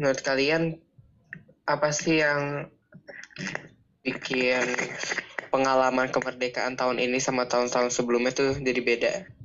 [0.00, 0.80] Menurut kalian
[1.68, 2.72] apa sih yang
[4.00, 4.64] bikin
[5.52, 9.39] pengalaman kemerdekaan tahun ini sama tahun-tahun sebelumnya tuh jadi beda?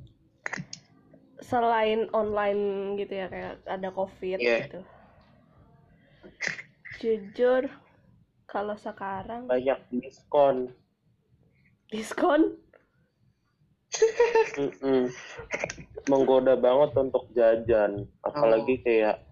[1.46, 2.64] Selain online
[2.98, 4.66] gitu ya kayak ada covid Iya.
[4.66, 4.80] gitu
[6.98, 7.70] jujur
[8.46, 10.72] kalau sekarang Banyak diskon.
[11.92, 12.58] diskon
[14.60, 15.08] Mm-mm.
[16.06, 18.04] Menggoda banget untuk jajan.
[18.22, 19.24] Apalagi kayak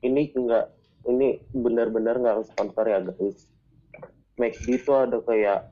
[0.00, 0.72] ini enggak
[1.04, 3.44] ini benar-benar nggak sponsor ya guys.
[4.36, 5.68] McD itu ada kayak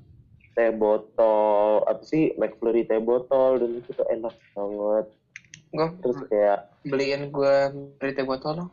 [0.55, 5.07] teh botol apa sih McFlurry teh botol dan itu tuh enak banget.
[5.75, 7.55] Gue Terus kayak beliin gue
[7.99, 8.71] beli teh botol dong.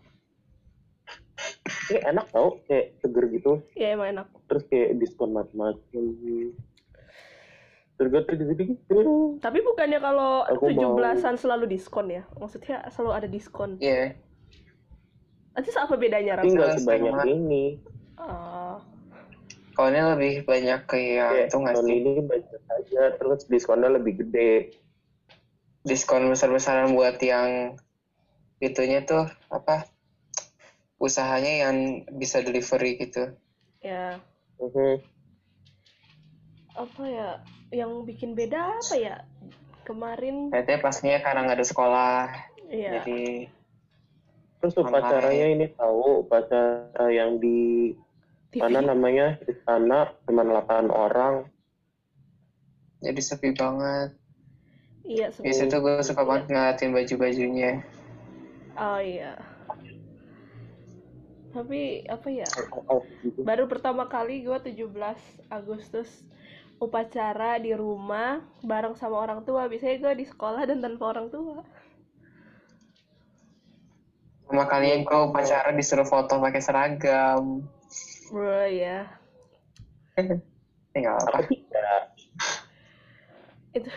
[1.89, 3.51] ini enak tau kayak seger gitu.
[3.73, 6.03] ya emang enak Terus kayak diskon macam-macam.
[9.37, 10.97] Tapi bukannya kalau mau.
[10.97, 14.13] 17-an selalu diskon ya maksudnya selalu ada diskon Iya.
[15.51, 16.53] nanti apa bedanya Tapi Ram?
[16.55, 17.65] nggak Rasa sebanyak ini.
[18.15, 18.77] Ah,
[19.71, 21.97] Kalau ini lebih banyak kayak Kayak itu nggak tahun sih?
[21.97, 23.01] ini banyak aja.
[23.17, 24.53] Terus diskonnya lebih gede.
[25.81, 27.77] Diskon besar-besaran buat yang
[28.61, 29.89] itunya tuh apa?
[31.01, 33.33] Usahanya yang bisa delivery gitu.
[33.81, 34.21] ya
[34.61, 35.01] Mhm.
[36.77, 37.29] apa ya
[37.73, 39.15] yang bikin beda apa ya
[39.89, 42.21] kemarin Kayaknya pastinya karena nggak ada sekolah,
[42.69, 43.49] ya jadi
[44.61, 47.89] Terus upacaranya ini tahu upacara yang di
[48.53, 51.49] TV mana namanya istana cuma 8 orang.
[53.01, 54.13] jadi sepi banget.
[55.05, 57.71] Iya Di situ gue suka banget ngeliatin baju-bajunya.
[58.77, 59.35] oh iya
[61.51, 62.47] tapi apa ya
[62.87, 63.43] Oh, gitu.
[63.43, 64.87] baru pertama kali gue 17
[65.51, 66.07] Agustus
[66.79, 71.61] upacara di rumah bareng sama orang tua biasanya gue di sekolah dan tanpa orang tua
[74.47, 77.63] Sama kalian gue upacara disuruh foto pakai seragam.
[78.31, 79.07] bro ya
[80.91, 81.39] Ya nggak apa.
[83.71, 83.87] Itu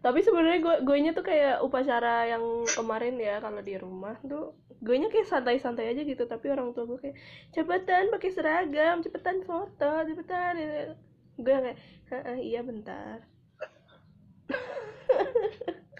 [0.00, 4.56] tapi sebenarnya gue gue nya tuh kayak upacara yang kemarin ya kalau di rumah tuh
[4.80, 7.16] gue nya kayak santai-santai aja gitu tapi orang tua gue kayak
[7.52, 10.56] cepetan pakai seragam cepetan foto cepetan
[11.36, 11.76] gue kayak
[12.10, 13.20] "Heeh, iya bentar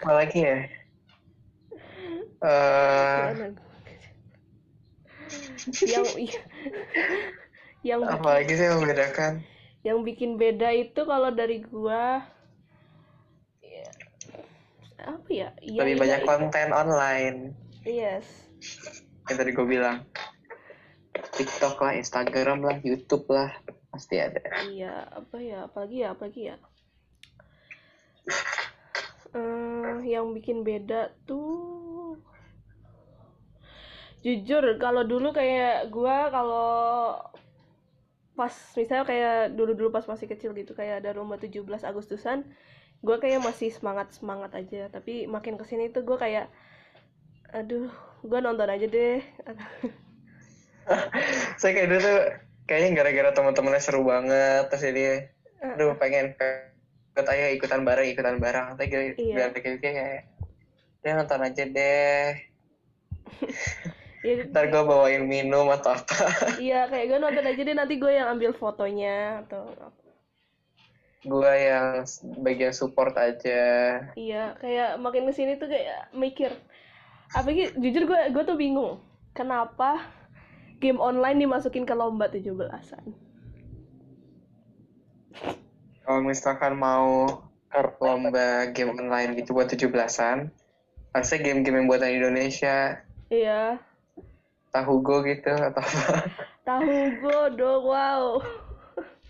[0.01, 0.65] Apa lagi ya?
[2.41, 3.53] Eh, gua?
[5.85, 6.05] yang
[7.85, 9.33] yang apa lagi sih yang membedakan?
[9.85, 12.25] yang bikin beda itu kalau dari gua
[15.33, 16.27] ya Iya, Lebih iya, banyak iya.
[16.27, 17.39] konten online.
[17.83, 18.27] yes
[19.25, 19.97] Yang tadi gue bilang.
[21.31, 23.51] TikTok lah, Instagram lah, YouTube lah,
[23.89, 24.39] pasti ada.
[24.67, 26.55] iya apa ya apalagi ya apalagi ya
[29.31, 32.19] Eh, yang bikin beda tuh
[34.21, 36.69] jujur kalau dulu kayak gua kalau
[38.35, 42.43] pas misalnya kayak dulu-dulu pas masih kecil gitu kayak ada lomba 17 Agustusan
[43.01, 46.45] gua kayak masih semangat semangat aja tapi makin ke sini tuh gua kayak
[47.51, 47.89] aduh
[48.21, 49.19] gua nonton aja deh.
[51.59, 52.19] Saya kayak dulu tuh
[52.65, 55.05] kayaknya gara-gara teman-temannya seru banget terus jadi
[55.61, 56.33] aduh pengen
[57.11, 58.65] ikut ayo ikutan bareng ikutan bareng.
[58.75, 59.35] Tapi gue Iya.
[59.37, 60.25] biar pikir kayak
[61.01, 62.29] ya nonton aja deh.
[64.21, 66.53] Ya, ntar gue bawain minum atau apa.
[66.61, 69.73] Iya kayak gue nonton aja deh nanti gue yang ambil fotonya atau
[71.21, 72.01] gue yang
[72.41, 76.49] bagian support aja Iya, kayak makin ke sini tuh kayak mikir.
[77.31, 78.97] Apa sih, jujur gue gue tuh bingung.
[79.37, 80.01] Kenapa
[80.81, 83.31] game online dimasukin ke lomba 17-an?
[86.01, 87.23] kalau misalkan mau
[88.03, 90.51] lomba game online gitu buat 17-an
[91.15, 92.99] harusnya game-game yang buatan Indonesia
[93.31, 93.79] Iya.
[94.75, 96.27] tahu go gitu atau apa
[96.67, 96.91] Tahu
[97.23, 98.43] gue dong, wow.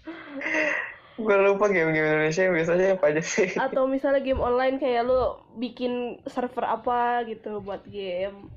[1.19, 3.49] gue lupa game-game Indonesia yang biasanya apa aja sih.
[3.59, 8.47] Atau misalnya game online kayak lu bikin server apa gitu buat game.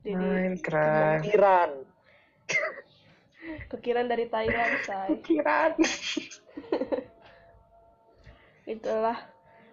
[0.00, 1.22] Jadi Minecraft.
[1.24, 1.70] Pikiran.
[3.72, 5.08] kekiran dari Thailand say.
[5.24, 5.72] Kiran
[8.74, 9.18] itulah.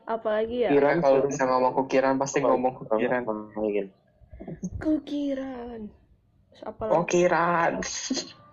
[0.08, 0.70] Apalagi ya?
[0.72, 3.28] Kiran kalau bisa ngomong kukiran pasti ngomong kukiran
[4.80, 5.82] kekiran.
[6.64, 7.06] Oh apalagi?
[7.12, 7.74] Kiran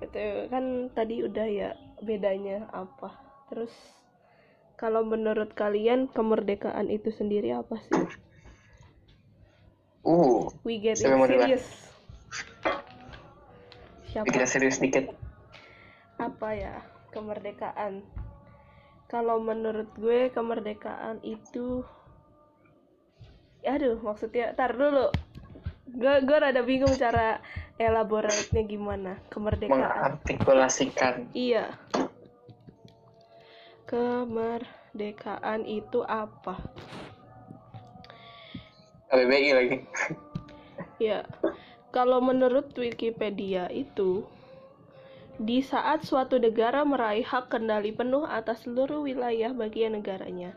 [0.00, 3.12] itu kan tadi udah ya bedanya apa.
[3.52, 3.72] Terus
[4.80, 8.04] kalau menurut kalian kemerdekaan itu sendiri apa sih?
[10.00, 11.04] Uh we get it
[14.10, 14.26] Siapa?
[14.26, 15.14] Kita serius dikit.
[16.18, 16.82] Apa ya?
[17.14, 18.02] Kemerdekaan.
[19.06, 21.86] Kalau menurut gue kemerdekaan itu
[23.60, 25.12] aduh maksudnya tar dulu
[25.94, 27.42] gue gue rada bingung cara
[27.80, 29.80] elaboratnya gimana kemerdekaan.
[29.80, 31.26] Mengartikulasikan.
[31.32, 31.74] Iya.
[33.88, 36.60] Kemerdekaan itu apa?
[39.10, 39.78] KBBI lagi.
[41.02, 41.26] Ya,
[41.90, 44.22] kalau menurut Wikipedia itu
[45.40, 50.52] di saat suatu negara meraih hak kendali penuh atas seluruh wilayah bagian negaranya,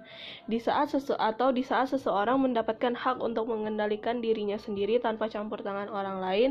[0.52, 5.64] di saat sese atau di saat seseorang mendapatkan hak untuk mengendalikan dirinya sendiri tanpa campur
[5.64, 6.50] tangan orang lain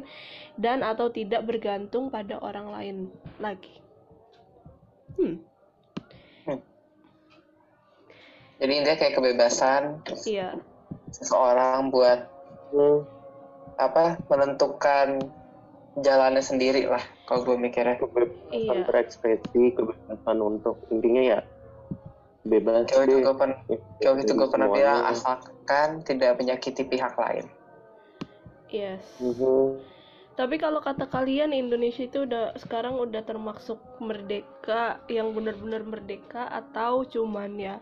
[0.56, 2.96] dan atau tidak bergantung pada orang lain
[3.36, 3.76] lagi.
[5.20, 5.44] Hmm,
[8.56, 10.56] jadi intinya kayak kebebasan iya,
[11.12, 12.32] seseorang buat
[12.72, 13.04] Hmm,
[13.76, 15.20] apa menentukan
[16.00, 18.84] jalannya sendiri lah kalau gue mikirnya kebebasan Iya.
[18.88, 21.40] berekspresi, kebebasan untuk intinya ya
[22.42, 23.58] bebas Jauh itu gue pernah
[24.02, 27.46] jauh itu gue pernah bilang asalkan tidak menyakiti pihak lain
[28.72, 29.04] yes.
[29.20, 29.92] Mhm.
[30.32, 37.04] Tapi kalau kata kalian Indonesia itu udah sekarang udah termasuk merdeka yang benar-benar merdeka atau
[37.04, 37.76] cuman ya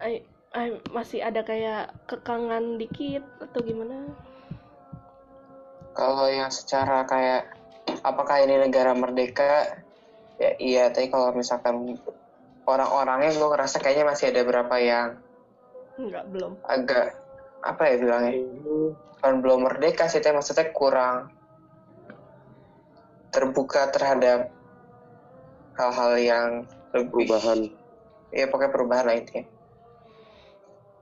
[0.00, 0.24] ay-
[0.56, 4.16] ay- masih ada kayak kekangan dikit atau gimana?
[5.98, 7.50] Kalau yang secara kayak
[8.06, 9.82] apakah ini negara merdeka
[10.38, 11.98] ya iya tapi kalau misalkan
[12.62, 15.18] orang-orangnya gue ngerasa kayaknya masih ada beberapa yang
[15.98, 16.52] Enggak, belum.
[16.62, 17.18] agak
[17.66, 18.32] apa ya bilangnya
[19.18, 21.34] bukan belum merdeka sih tapi maksudnya kurang
[23.34, 24.54] terbuka terhadap
[25.74, 26.48] hal-hal yang
[26.94, 27.58] lebih perubahan
[28.30, 29.44] ya pokoknya perubahan lah intinya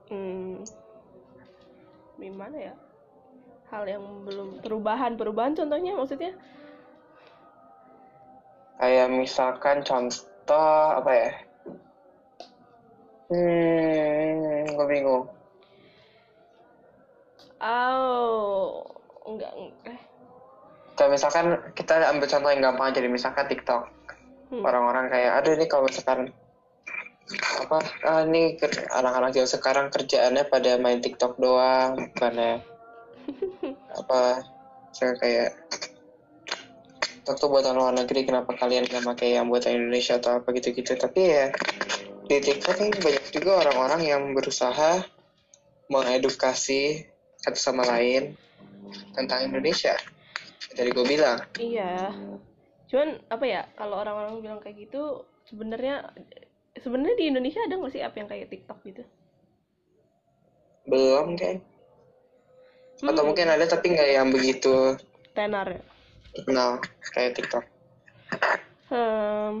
[0.07, 0.63] Hmm.
[2.15, 2.73] Gimana ya?
[3.67, 6.31] Hal yang belum perubahan, perubahan contohnya maksudnya?
[8.77, 11.29] kayak misalkan contoh apa ya
[13.33, 15.25] hmm gue bingung
[17.57, 18.85] Oh,
[19.25, 19.49] enggak,
[19.89, 19.97] eh.
[20.93, 23.89] kayak misalkan kita ambil contoh yang gampang aja misalkan TikTok
[24.47, 24.63] Hmm.
[24.63, 26.31] orang-orang kayak aduh ini kalau misalkan
[27.59, 28.55] apa ah, ini
[28.95, 32.63] anak-anak zaman sekarang kerjaannya pada main TikTok doang bukannya
[33.97, 34.41] apa
[34.95, 35.49] saya kayak
[37.27, 41.27] tuh buatan luar negeri kenapa kalian nggak pakai yang buatan Indonesia atau apa gitu-gitu tapi
[41.27, 41.51] ya
[42.27, 45.03] di TikTok ini banyak juga orang-orang yang berusaha
[45.91, 47.03] mengedukasi
[47.39, 48.35] satu sama lain
[49.11, 49.95] tentang Indonesia
[50.71, 52.15] dari gue bilang Iya.
[52.87, 56.07] Cuman apa ya, kalau orang-orang bilang kayak gitu, sebenarnya
[56.79, 59.03] sebenarnya di Indonesia ada nggak sih app yang kayak TikTok gitu?
[60.87, 61.59] belum kan
[63.05, 63.27] atau Hmm.
[63.27, 64.97] mungkin ada tapi nggak yang begitu
[65.35, 65.81] Tenar ya.
[66.45, 66.71] kenal
[67.13, 67.63] kayak TikTok
[68.91, 69.53] Hmm,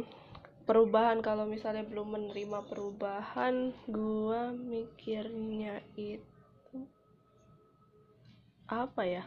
[0.67, 3.55] perubahan kalau misalnya belum menerima perubahan,
[3.91, 6.77] gua mikirnya itu
[8.67, 9.23] apa ya?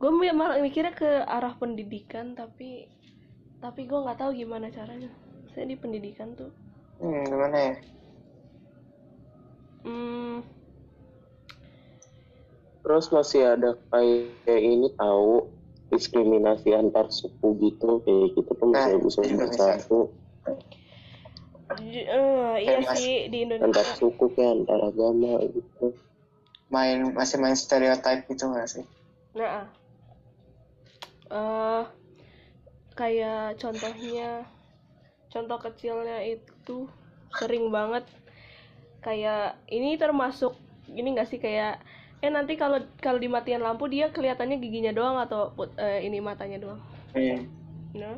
[0.00, 0.10] Gue
[0.40, 2.68] malah mikirnya ke arah pendidikan, tapi
[3.64, 5.10] tapi gue nggak tahu gimana caranya.
[5.52, 6.50] Saya di pendidikan tuh,
[7.00, 7.72] hmm, gimana ya
[9.84, 10.42] hmm,
[12.82, 15.48] terus masih ada kayak ini tahu
[15.92, 19.38] diskriminasi antar suku gitu kayak gitu tuh Nah, bisa bisa itu bisa.
[19.38, 19.98] bersatu
[21.78, 23.94] eh, iya Kayak mas- sih di antar Indonesia.
[23.96, 25.86] suku kayak antar agama gitu
[26.72, 28.84] main masih main stereotype gitu nggak sih
[29.36, 29.64] Nah,
[31.32, 31.82] eh
[32.92, 34.44] kayak contohnya,
[35.32, 36.88] contoh kecilnya itu
[37.32, 38.04] sering banget
[39.02, 40.52] kayak ini termasuk
[40.92, 41.80] ini nggak sih kayak
[42.22, 46.58] eh nanti kalau kalau dimatiin lampu dia kelihatannya giginya doang atau put- eh, ini matanya
[46.64, 46.80] doang.
[47.14, 47.46] hmm.
[47.94, 48.16] Nah,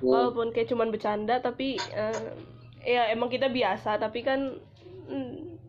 [0.00, 0.08] Hmm.
[0.12, 2.24] walaupun kayak cuman bercanda tapi eh,
[2.84, 4.40] ya emang kita biasa tapi kan
[5.10, 5.60] mm,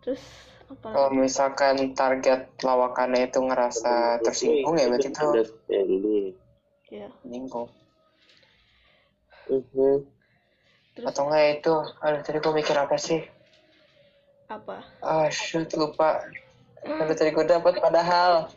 [0.00, 0.22] terus
[0.70, 0.90] Apa?
[0.94, 6.26] kalau misalkan target lawakannya itu ngerasa tersinggung ya berarti itu Understanding.
[6.90, 7.68] ya menyinggung
[9.50, 10.04] Mhm.
[10.94, 13.20] terus atau enggak itu aduh tadi gue mikir apa sih
[14.50, 14.82] apa?
[15.00, 16.26] Ah shoot lupa.
[16.82, 18.50] Aduh tadi gue dapat padahal.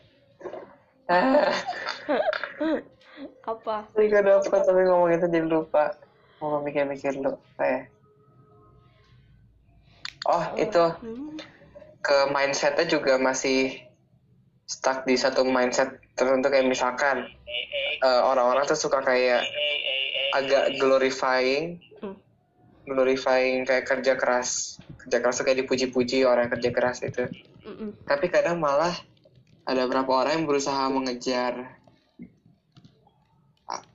[1.06, 1.54] Ah
[3.54, 3.76] apa?
[3.94, 5.94] Tadi gue dapat tapi ngomong itu jadi lupa.
[6.42, 7.88] Mau mikir-mikir lu kayak
[10.28, 10.86] oh itu.
[11.00, 11.38] Hmm.
[12.04, 13.80] ke mindsetnya juga masih
[14.68, 17.32] stuck di satu mindset tertentu kayak misalkan
[18.04, 19.40] eh, orang-orang tuh suka kayak
[20.36, 21.80] agak glorifying.
[21.80, 21.93] Hmm.
[22.84, 24.80] Glorifying kayak kerja keras.
[25.04, 27.26] Kerja keras tuh kayak dipuji-puji orang yang kerja keras itu.
[27.64, 27.96] Mm-mm.
[28.04, 28.92] tapi kadang malah
[29.64, 31.80] ada beberapa orang yang berusaha mengejar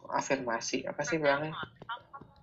[0.08, 0.88] afirmasi.
[0.88, 1.52] Apa sih bilangnya?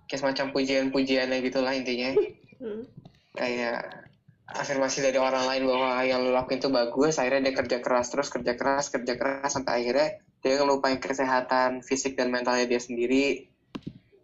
[0.06, 2.14] Kayak semacam pujian-pujiannya gitulah intinya.
[2.56, 2.88] Hmm.
[3.36, 4.08] kayak
[4.48, 8.32] afirmasi dari orang lain bahwa yang lu lakuin itu bagus akhirnya dia kerja keras terus
[8.32, 10.08] kerja keras kerja keras sampai akhirnya
[10.40, 13.44] dia ngelupain kesehatan fisik dan mentalnya dia sendiri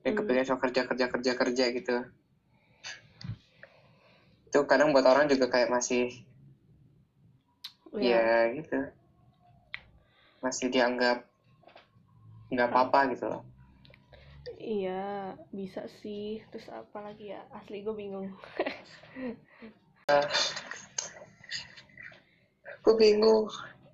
[0.02, 0.18] dia Hmm.
[0.18, 1.96] kepengen cuma kerja kerja kerja kerja gitu.
[4.50, 6.10] Itu kadang buat orang juga kayak masih
[7.94, 8.78] ya ya gitu.
[10.42, 11.22] Masih dianggap
[12.50, 13.42] nggak apa-apa gitu loh.
[14.58, 16.42] Iya bisa sih.
[16.50, 17.46] Terus apa lagi ya?
[17.54, 18.34] Asli gue bingung.
[22.82, 23.46] Gue bingung.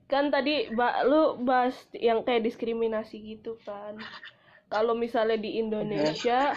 [0.09, 4.01] Kan tadi ba lu bahas yang kayak diskriminasi gitu kan
[4.69, 6.53] kalau misalnya di Indonesia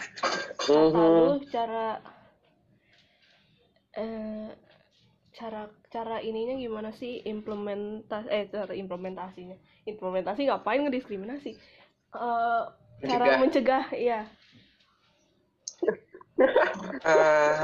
[0.59, 1.15] kata Mhm.
[1.31, 1.99] lu cara
[3.95, 4.51] eh
[5.31, 7.23] cara cara ininya gimana sih?
[7.23, 9.55] Implementasi eh cara implementasinya.
[9.87, 10.83] Implementasi ngapain?
[10.83, 11.51] Ngediskriminasi.
[12.11, 12.63] Eh
[13.07, 13.89] cara mencegah.
[13.95, 14.27] ya
[17.01, 17.61] Eh,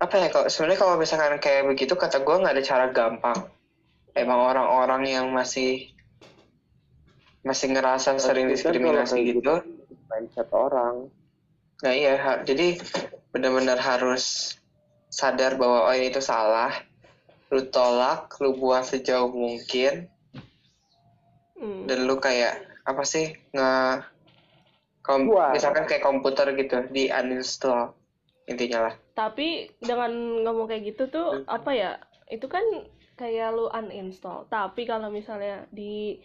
[0.00, 3.38] apa ya kalau sebenarnya kalau misalkan kayak begitu kata gue nggak ada cara gampang.
[4.14, 5.93] Emang orang-orang yang masih
[7.44, 9.54] masih ngerasa sering Tapi kan diskriminasi kayak gitu.
[10.08, 11.12] mindset orang.
[11.80, 12.80] Nah iya ha- jadi
[13.30, 14.56] benar-benar harus
[15.08, 16.72] sadar bahwa oh ini itu salah.
[17.52, 20.08] Lu tolak lu buang sejauh mungkin.
[21.54, 21.86] Hmm.
[21.86, 24.02] dan lu kayak apa sih nge
[25.00, 25.54] kom- Buang.
[25.54, 27.94] misalkan kayak komputer gitu di uninstall
[28.44, 28.94] intinya lah.
[29.14, 30.10] Tapi dengan
[30.44, 31.90] ngomong kayak gitu tuh apa ya
[32.26, 32.60] itu kan
[33.14, 34.50] kayak lu uninstall.
[34.50, 36.18] Tapi kalau misalnya di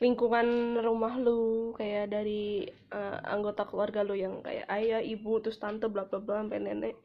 [0.00, 5.90] lingkungan rumah lu kayak dari eh, anggota keluarga lu yang kayak ayah ibu terus tante
[5.90, 6.96] bla bla bla sampai nenek.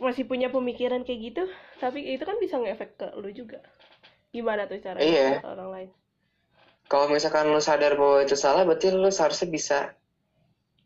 [0.00, 1.44] Masih punya pemikiran kayak gitu
[1.82, 3.60] tapi itu kan bisa ngefek ke lu juga.
[4.32, 5.44] Gimana tuh caranya Iya.
[5.44, 5.90] orang lain?
[6.88, 9.78] Kalau misalkan lu sadar bahwa itu salah berarti lu seharusnya bisa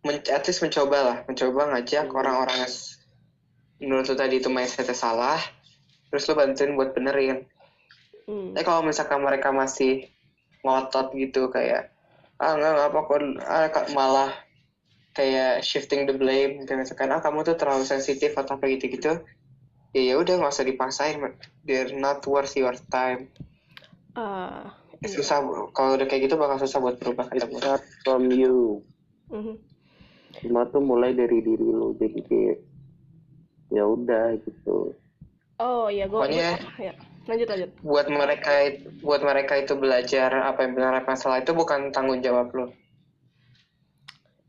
[0.06, 1.16] men at least mencoba lah.
[1.26, 2.74] Mencoba ngajak orang-orang yang
[3.82, 5.38] menurut lu tadi itu mindsetnya salah
[6.10, 7.44] terus lu bantuin buat benerin.
[8.26, 8.58] Hmm.
[8.58, 10.10] tapi kalau misalkan mereka masih
[10.66, 11.94] ngotot gitu kayak
[12.36, 14.30] ah enggak enggak apa kok ah, malah
[15.14, 19.22] kayak shifting the blame kayak misalkan ah kamu tuh terlalu sensitif atau apa gitu-gitu
[19.96, 21.16] ya ya udah nggak usah dipaksain
[21.64, 23.32] they're not worth your time.
[24.12, 25.08] Ah, iya.
[25.08, 25.40] susah
[25.72, 28.84] kalau udah kayak gitu bakal susah buat berubah it ketemu start from you.
[29.32, 29.56] Mhm.
[30.36, 32.58] semua tuh mulai dari diri lu jadi kayak
[33.72, 34.92] ya udah gitu.
[35.56, 36.92] Oh iya gua, Pokoknya- gua- ya
[37.26, 37.70] lanjut lanjut.
[37.82, 38.50] Buat mereka
[39.02, 42.70] buat mereka itu belajar apa yang benar apa yang salah itu bukan tanggung jawab lo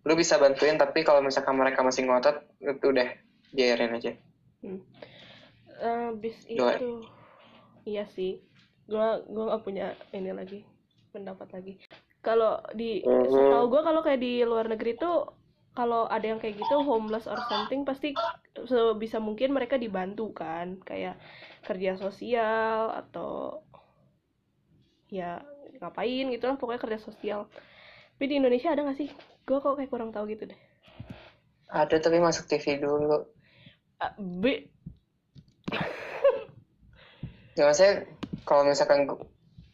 [0.07, 3.11] lu bisa bantuin tapi kalau misalkan mereka masih ngotot itu udah
[3.51, 4.15] biarin aja.
[4.63, 4.79] Hmm.
[5.77, 7.03] Eh, bis itu
[7.83, 8.39] iya sih.
[8.87, 10.63] Gua gua nggak punya ini lagi
[11.11, 11.75] pendapat lagi.
[12.23, 13.27] Kalau di Mhm.
[13.27, 15.27] setahu gua kalau kayak di luar negeri tuh
[15.77, 18.17] kalau ada yang kayak gitu homeless or something pasti
[18.65, 20.81] sebisa mungkin mereka dibantu kan.
[20.81, 21.21] Kayak
[21.61, 23.61] kerja sosial atau
[25.13, 25.45] ya
[25.77, 27.45] ngapain gitu lah pokoknya kerja sosial.
[28.17, 29.13] Tapi di Indonesia ada nggak sih?
[29.45, 30.59] Gua kok kayak kurang tahu gitu deh.
[31.69, 33.21] Ada tapi masuk TV dulu.
[34.01, 34.65] Ah, B.
[37.53, 38.09] Ya maksudnya
[38.49, 39.05] kalau misalkan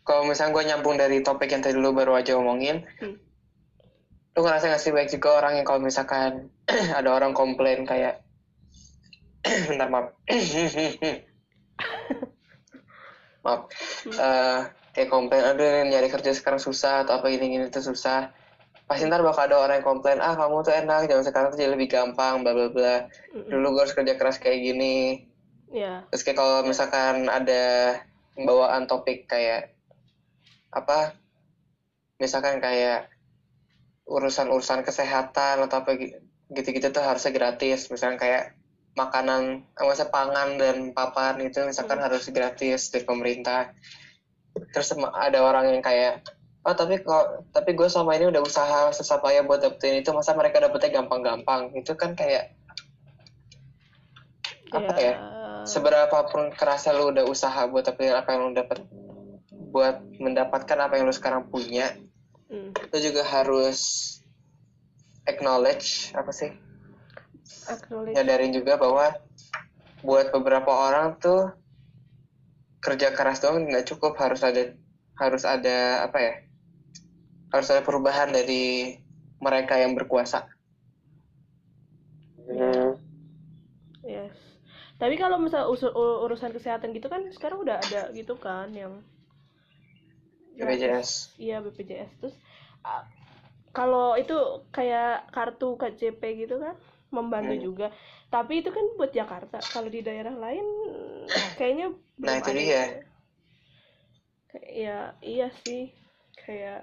[0.04, 3.16] kalau misalkan gue nyambung dari topik yang tadi lu baru aja omongin Hmm.
[4.34, 6.50] Lu ngerasa gak sih baik juga orang yang kalau misalkan
[6.98, 8.26] ada orang komplain kayak
[9.70, 10.16] bentar maaf.
[13.44, 13.68] Maaf.
[14.08, 14.60] Eh,
[14.96, 18.32] kayak komplain aduh nyari kerja sekarang susah atau apa gini gini itu susah.
[18.88, 21.76] Pasti ntar bakal ada orang yang komplain ah kamu tuh enak zaman sekarang tuh jadi
[21.76, 23.12] lebih gampang bla bla bla.
[23.36, 25.28] Dulu gue harus kerja keras kayak gini.
[25.76, 28.00] Ya Terus kayak kalau misalkan ada
[28.40, 29.76] bawaan topik kayak
[30.72, 31.20] apa,
[32.18, 33.13] misalkan kayak
[34.08, 36.20] urusan-urusan kesehatan atau apa gi-
[36.52, 37.88] gitu-gitu tuh harusnya gratis.
[37.88, 38.44] Misalkan kayak
[38.94, 42.06] makanan eh, masa pangan dan papan itu misalkan Hmm.
[42.10, 43.74] harus gratis dari pemerintah
[44.70, 46.22] terus ada orang yang kayak
[46.62, 50.38] oh tapi kok tapi gue selama ini udah usaha susah payah buat dapetin itu masa
[50.38, 52.54] mereka dapetnya gampang-gampang itu kan kayak
[54.70, 55.16] apa ya
[55.66, 58.78] seberapa pun kerasa lu udah usaha buat dapetin apa yang lu dapet
[59.74, 61.98] buat mendapatkan apa yang lu sekarang punya
[62.54, 62.70] Hmm.
[62.70, 63.80] lu juga harus
[65.26, 66.54] acknowledge apa sih
[67.66, 68.14] Acknowledge.
[68.14, 69.10] nyadarin juga bahwa
[70.06, 71.50] buat beberapa orang tuh
[72.78, 74.78] kerja keras doang nggak cukup harus ada
[75.18, 76.34] harus ada apa ya
[77.50, 79.02] harus ada perubahan dari
[79.42, 80.46] mereka yang berkuasa
[82.44, 83.00] Hmm.
[84.04, 84.36] Yes.
[85.00, 85.72] Tapi kalau misal
[86.28, 89.00] urusan kesehatan gitu kan sekarang udah ada gitu kan yang
[90.60, 92.36] BPJS Iya BPJS terus
[93.74, 94.34] kalau itu
[94.76, 96.76] kayak kartu KJP gitu kan
[97.16, 97.66] membantu Hmm.
[97.68, 97.88] juga.
[98.34, 99.58] Tapi itu kan buat Jakarta.
[99.74, 100.66] Kalau di daerah lain
[101.58, 101.88] kayaknya
[102.24, 102.82] Nah, itu dia.
[104.50, 104.98] Kayak ya
[105.34, 105.84] iya sih.
[106.42, 106.80] Kayak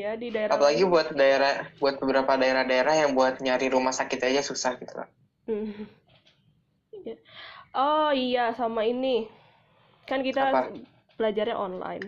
[0.00, 0.90] ya di daerah apalagi lain.
[0.92, 4.94] buat daerah buat beberapa daerah-daerah yang buat nyari rumah sakit aja susah gitu
[5.46, 5.86] Hmm.
[6.92, 7.14] Iya.
[7.86, 9.16] Oh iya sama ini
[10.08, 10.60] kan kita Apa?
[11.18, 12.06] belajarnya online.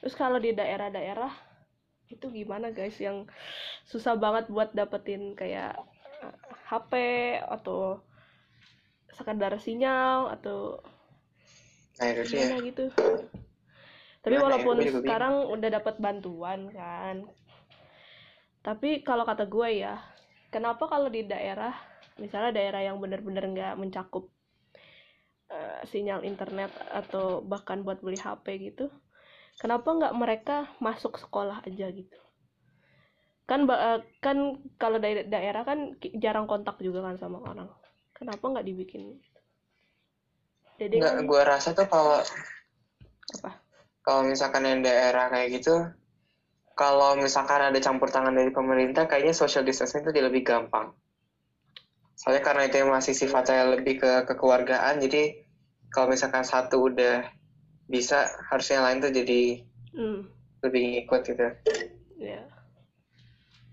[0.00, 1.32] Terus kalau di daerah-daerah
[2.12, 3.24] itu gimana guys yang
[3.88, 5.76] susah banget buat dapetin kayak
[6.22, 6.36] eh,
[6.68, 6.92] HP
[7.44, 8.00] atau
[9.14, 10.82] sekedar sinyal atau
[11.94, 12.90] dia gimana gitu.
[14.24, 15.04] Tapi ya, walaupun bingung.
[15.04, 17.28] sekarang udah dapat bantuan kan.
[18.64, 20.00] Tapi kalau kata gue ya,
[20.48, 21.76] kenapa kalau di daerah,
[22.16, 24.32] misalnya daerah yang benar-benar nggak mencakup
[25.52, 28.88] eh, sinyal internet atau bahkan buat beli HP gitu,
[29.60, 32.18] kenapa nggak mereka masuk sekolah aja gitu?
[33.44, 37.68] Kan eh, kan kalau dari daerah kan jarang kontak juga kan sama orang.
[38.14, 39.20] Kenapa nggak dibikin?
[40.78, 42.18] Jadi nggak kan gue rasa tuh kalau
[43.40, 43.64] apa?
[44.04, 45.74] kalau misalkan yang daerah kayak gitu
[46.76, 50.92] kalau misalkan ada campur tangan dari pemerintah kayaknya social distancing itu jadi lebih gampang
[52.14, 55.40] soalnya karena itu masih sifatnya lebih ke kekeluargaan jadi
[55.88, 57.26] kalau misalkan satu udah
[57.84, 59.42] bisa harusnya yang lain tuh jadi
[59.94, 60.26] Hmm,
[60.66, 61.46] lebih ngikut gitu
[62.18, 62.42] ya.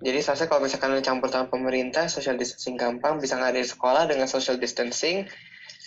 [0.02, 4.30] jadi seharusnya kalau misalkan ada campur tangan pemerintah social distancing gampang bisa ngadain sekolah dengan
[4.30, 5.26] social distancing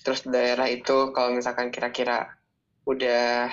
[0.02, 2.34] terus daerah itu kalau misalkan kira-kira
[2.84, 3.48] udah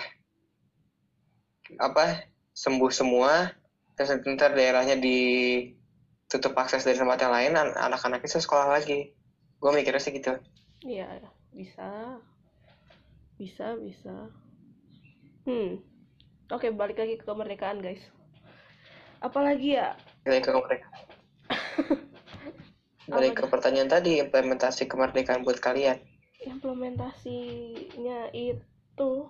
[1.79, 3.53] apa sembuh semua
[3.95, 9.13] terus ntar daerahnya ditutup akses dari tempat yang lain an- anak-anak itu sekolah lagi
[9.61, 10.33] gue mikirnya sih gitu
[10.81, 11.21] Iya,
[11.53, 12.17] bisa.
[13.37, 14.33] Bisa, bisa.
[15.43, 15.81] Hmm.
[16.51, 18.01] Oke, balik lagi ke kemerdekaan, guys.
[19.21, 19.93] Apalagi ya?
[20.21, 20.87] balik ke mereka
[23.09, 25.97] balik ke pertanyaan tadi implementasi kemerdekaan buat kalian
[26.41, 29.25] Implementasinya itu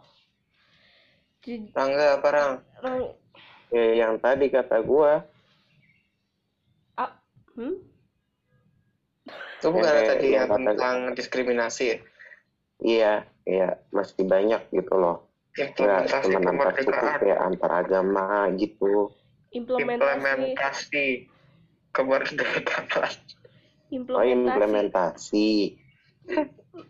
[1.71, 2.51] Rangga apa Rang?
[2.83, 3.15] Rang-
[3.71, 5.23] Ya, yang tadi kata gua
[6.99, 7.11] ah,
[7.55, 7.79] hmm?
[9.59, 11.97] Itu bukan Eh, tadi yang yang kata- tentang diskriminasi ya?
[12.83, 13.13] iya
[13.47, 15.23] iya masih banyak gitu loh
[15.57, 17.19] implementasi antar suku kemerdekaan.
[17.19, 19.11] kayak antar agama gitu.
[19.51, 21.07] Implementasi implementasi.
[21.91, 23.11] Kemerdekaan.
[24.15, 24.47] Oh implementasi.
[24.47, 25.49] Implementasi.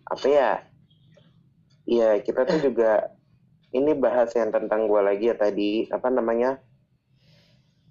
[0.06, 0.52] Apa ya?
[1.90, 3.10] Iya kita tuh juga
[3.74, 6.62] ini bahas yang tentang gua lagi ya tadi apa namanya?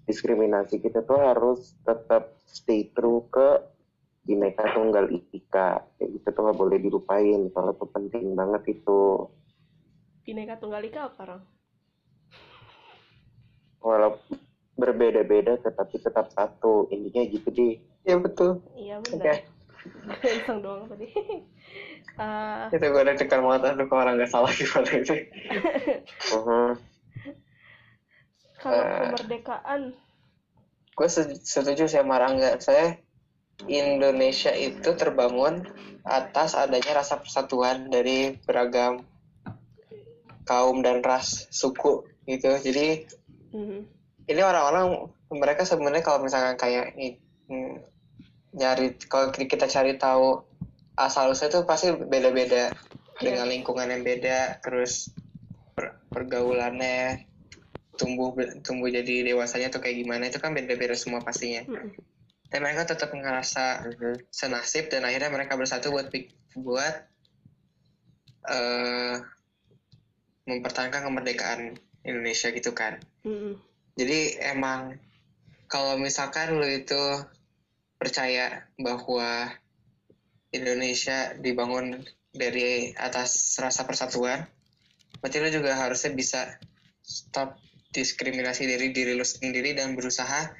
[0.06, 3.58] Diskriminasi kita tuh harus tetap stay true ke
[4.22, 5.82] Bhinneka Tunggal Ika.
[5.98, 9.26] Kayak gitu tuh nggak boleh dilupain soalnya tuh penting banget itu
[10.30, 11.42] Bhinneka Tunggal Ika apa, Rang?
[13.82, 14.38] walaupun
[14.78, 17.74] berbeda-beda tetapi tetap satu intinya gitu deh
[18.06, 19.42] ya betul Iya, oke benar.
[20.22, 21.10] Iseng doang tadi.
[22.20, 25.14] Eh, itu gue udah tekan banget aduh kok orang nggak salah gimana itu
[26.30, 26.70] Mhm.
[28.60, 28.94] kalau Eh.
[29.00, 29.80] kemerdekaan
[30.94, 31.08] gue
[31.40, 33.00] setuju sama Rangga saya
[33.66, 35.64] Indonesia itu terbangun
[36.04, 39.00] atas adanya rasa persatuan dari beragam
[40.50, 42.50] kaum dan ras suku gitu.
[42.58, 43.06] Jadi
[43.54, 43.86] mhm,
[44.26, 46.98] ini orang-orang mereka sebenarnya kalau misalkan kayak
[47.46, 47.86] mm,
[48.58, 50.42] nyari kalau kita cari tahu
[50.98, 52.74] asal usulnya itu pasti beda-beda.
[53.20, 55.12] Dengan lingkungan yang beda terus
[55.76, 57.28] per- pergaulannya
[58.00, 58.32] tumbuh
[58.64, 61.62] tumbuh jadi dewasanya tuh kayak gimana itu kan beda-beda semua pastinya.
[61.68, 62.10] Mhm.
[62.50, 64.26] dan mereka tetap ngerasa Mhm.
[64.26, 66.10] senasib dan akhirnya mereka bersatu buat
[66.58, 66.94] buat
[68.50, 69.14] eh
[70.48, 73.60] mempertahankan kemerdekaan Indonesia gitu kan Mhm.
[73.96, 74.96] jadi emang
[75.70, 77.02] kalau misalkan lu itu
[78.00, 79.52] percaya bahwa
[80.50, 82.02] Indonesia dibangun
[82.34, 84.46] dari atas rasa persatuan,
[85.22, 86.58] berarti lo juga harusnya bisa
[87.02, 87.54] stop
[87.94, 90.50] diskriminasi dari diri lo sendiri dan berusaha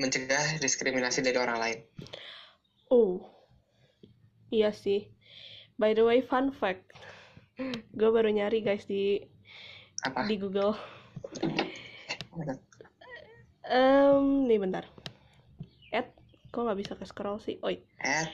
[0.00, 1.78] mencegah diskriminasi dari orang lain.
[2.90, 3.22] Oh,
[4.50, 5.12] iya sih.
[5.78, 6.90] By the way, fun fact.
[7.90, 9.20] Gue baru nyari guys di
[10.02, 10.24] Apa?
[10.24, 10.72] di Google.
[13.62, 14.84] Em, nih bentar.
[15.92, 16.10] Ed,
[16.48, 17.60] kok nggak bisa ke scroll sih?
[17.62, 17.78] Oi.
[18.00, 18.26] Eh,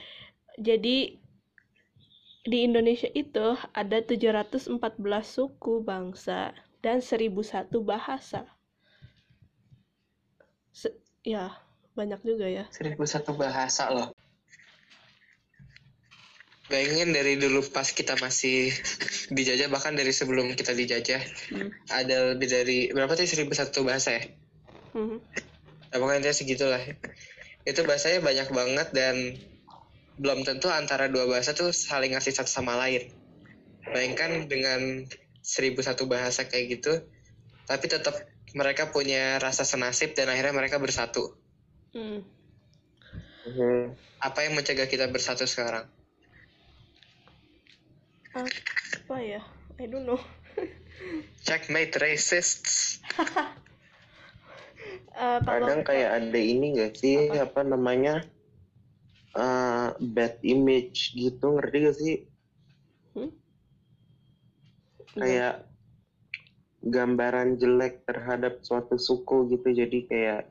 [0.57, 1.13] Jadi
[2.47, 8.47] di Indonesia itu ada 714 suku bangsa dan 1001 bahasa.
[10.71, 11.51] Se- ya,
[11.93, 12.65] banyak juga ya.
[12.71, 14.13] seribu satu bahasa loh.
[16.67, 18.75] Bayangin dari dulu pas kita masih
[19.31, 21.23] dijajah, bahkan dari sebelum kita dijajah,
[21.55, 21.71] Hmm.
[21.87, 24.23] ada lebih dari, berapa tadi seribu satu bahasa ya?
[24.91, 25.17] Mhm.
[25.87, 26.83] Nah, pokoknya segitulah.
[27.63, 29.15] Itu bahasanya banyak banget dan
[30.19, 33.15] belum tentu antara dua bahasa tuh saling ngasih satu sama lain.
[33.87, 35.07] Bayangkan dengan
[35.39, 37.07] seribu satu bahasa kayak gitu,
[37.63, 38.15] tapi tetap
[38.51, 41.39] mereka punya rasa senasib dan akhirnya mereka bersatu.
[41.95, 42.27] Hmm.
[43.47, 43.95] Hmm.
[44.19, 45.87] Apa yang mencegah kita bersatu sekarang?
[48.37, 49.41] Apa ya?
[49.81, 50.21] I don't know.
[51.45, 53.01] Checkmate racists.
[55.17, 58.21] Eh, kalau- kadang kayak ada ini gak sih apa, namanya
[59.33, 62.15] eh, bad image gitu ngerti gak sih
[63.17, 63.33] Hmm?
[65.17, 65.65] kayak
[66.85, 70.41] gambaran jelek terhadap suatu suku gitu jadi kayak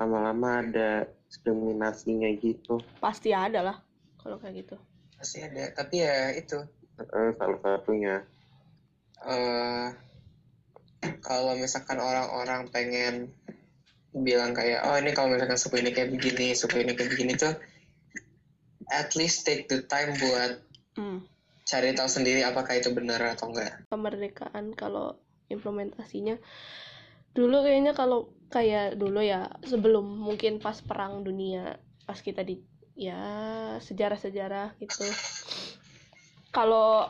[0.00, 3.76] lama-lama ada diskriminasinya gitu pasti ada lah
[4.16, 4.80] kalau kayak gitu.
[5.20, 6.64] Pasti ada, tapi ya itu.
[6.98, 8.26] Eh, salah satunya
[9.26, 9.88] eh
[11.22, 13.34] kalau misalkan orang-orang pengen
[14.14, 17.54] bilang kayak oh ini kalau misalkan suku ini kayak begini suku ini kayak begini tuh
[18.90, 20.62] at least take the time buat
[20.98, 21.22] Hmm.
[21.62, 23.86] cari tahu sendiri apakah itu benar atau enggak.
[23.86, 25.14] Kemerdekaan kalau
[25.46, 26.42] implementasinya.
[27.38, 32.58] Dulu kayaknya kalau kayak dulu ya sebelum mungkin pas perang dunia pas kita di
[32.98, 33.14] ya
[33.78, 35.06] sejarah-sejarah gitu
[36.54, 37.08] kalau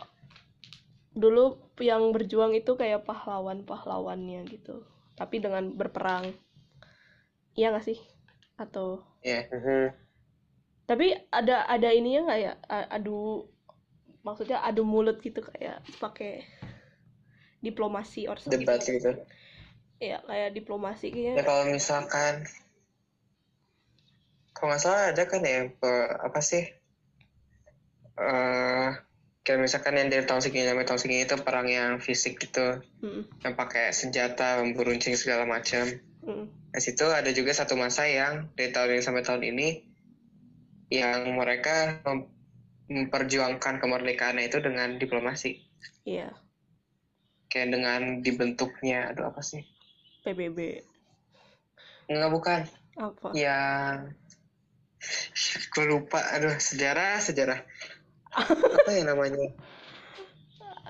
[1.15, 4.83] dulu yang berjuang itu kayak pahlawan-pahlawannya gitu.
[5.19, 6.31] Tapi dengan berperang.
[7.59, 7.99] Iya nggak sih?
[8.59, 9.91] Atau ya Mhm.
[10.89, 12.53] tapi ada ada ininya nggak ya?
[12.89, 13.45] Adu
[14.23, 16.47] maksudnya adu mulut gitu kayak pakai
[17.61, 18.63] diplomasi or something.
[18.63, 19.11] Debat gitu.
[19.99, 22.35] Ya kayak diplomasi ya kayaknya kalau misalkan
[24.55, 25.67] kalau nggak salah ada kan ya
[26.23, 26.65] apa sih?
[28.19, 28.91] Eh
[29.49, 32.85] kayak misalkan yang dari tahun segini sampai tahun segini itu perang yang fisik gitu.
[33.01, 35.89] Mm, yang pakai senjata memburuncing segala macam.
[36.21, 39.69] Mm, Di situ ada juga satu masa yang dari tahun ini sampai tahun ini
[40.93, 42.29] yang mereka mem-
[42.93, 45.65] memperjuangkan kemerdekaannya itu dengan diplomasi.
[46.05, 46.29] iya.
[47.49, 49.65] Kayak dengan dibentuknya, aduh apa sih?
[50.29, 50.85] PBB
[52.13, 52.61] Enggak bukan,
[53.01, 53.29] apa?
[53.33, 54.13] Yang
[55.73, 57.65] gue lupa, aduh sejarah sejarah.
[58.47, 59.47] Apa ya namanya?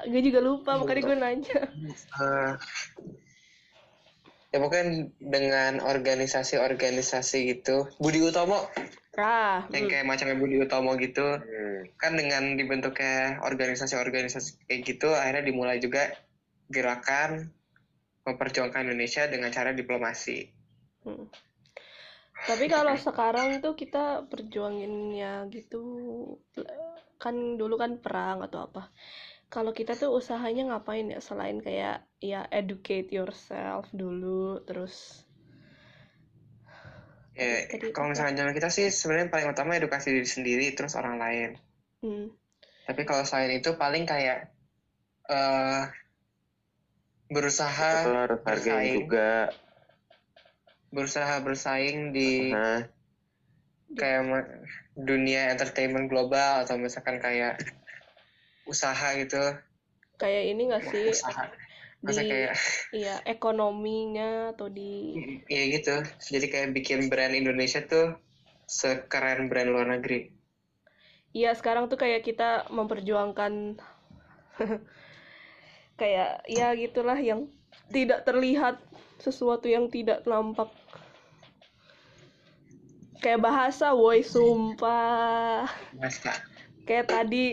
[0.07, 1.61] gue juga lupa makanya gue nanya
[2.19, 2.53] Eh,
[4.55, 7.91] ya bukan dengan organisasi-organisasi gitu.
[7.99, 8.71] Budi Utomo,
[9.19, 11.27] ah yang kayak macamnya Budi Utomo gitu.
[11.27, 11.83] Hmm.
[11.99, 16.15] kan dengan dibentuknya organisasi-organisasi kayak gitu akhirnya dimulai juga
[16.71, 17.51] gerakan
[18.29, 20.53] memperjuangkan Indonesia dengan cara diplomasi.
[21.09, 21.48] mm.
[22.47, 25.77] Tapi kalau sekarang tuh kita perjuanginnya gitu
[27.23, 28.83] kan dulu kan perang atau apa.
[29.55, 31.21] Kalau kita tuh usahanya ngapain ya?
[31.29, 31.97] Selain kayak
[32.31, 34.95] ya educate yourself dulu terus
[37.39, 41.17] Ya, Tadi kalau misalnya zaman kita sih sebenarnya paling utama edukasi diri sendiri terus orang
[41.23, 41.49] lain.
[42.03, 42.29] hmm,
[42.87, 44.39] Tapi kalau selain itu paling kayak
[45.37, 45.83] eh
[47.35, 48.97] berusaha harus hargain bersaing.
[48.97, 49.53] juga
[50.89, 52.89] berusaha bersaing di nah
[53.99, 54.51] kayak ma-
[54.95, 57.59] dunia entertainment global atau misalkan kayak
[58.69, 59.41] usaha gitu.
[60.21, 61.49] kayak ini gak sih Usaha.
[61.99, 62.53] Masa di kayak
[62.95, 65.19] ya ekonominya atau di
[65.51, 65.97] Iya gitu.
[66.21, 68.15] Jadi kayak bikin brand Indonesia tuh
[68.69, 70.31] sekeren brand luar negeri.
[71.35, 73.83] Iya sekarang tuh kayak kita memperjuangkan
[76.01, 77.51] kayak ya gitulah yang
[77.91, 78.79] tidak terlihat
[79.19, 80.71] sesuatu yang tidak nampak.
[83.19, 85.67] Kayak bahasa woi sumpah.
[86.87, 87.45] Kayak tadi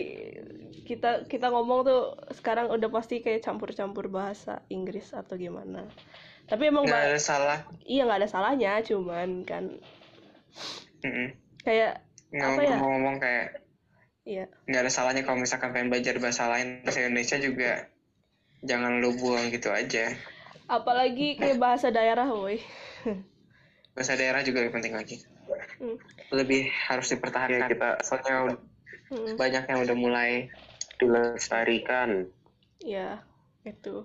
[0.86, 2.02] kita kita ngomong tuh
[2.32, 5.82] sekarang udah pasti kayak campur-campur bahasa Inggris atau gimana.
[6.46, 7.58] Tapi emang Nggak ada salah.
[7.82, 9.82] iya nggak ada salahnya cuman kan.
[11.60, 12.78] Kayak Apa ya?
[12.78, 13.46] ngomong-ngomong kayak
[14.22, 14.50] Iya.
[14.66, 17.86] nggak ada salahnya kalau misalkan pengen belajar bahasa lain bahasa Indonesia juga
[18.62, 20.10] jangan lu buang gitu aja
[20.66, 22.58] Apalagi kayak bahasa daerah, woi.
[23.96, 25.16] bahasa daerah juga lebih penting lagi
[25.80, 25.96] Hmm.
[26.32, 28.60] lebih harus Ya, dipertahankan kita soalnya
[29.08, 29.34] Hmm.
[29.38, 30.30] banyak yang udah mulai
[30.98, 32.28] dilestarikan.
[32.82, 33.22] Ya,
[33.62, 34.04] itu.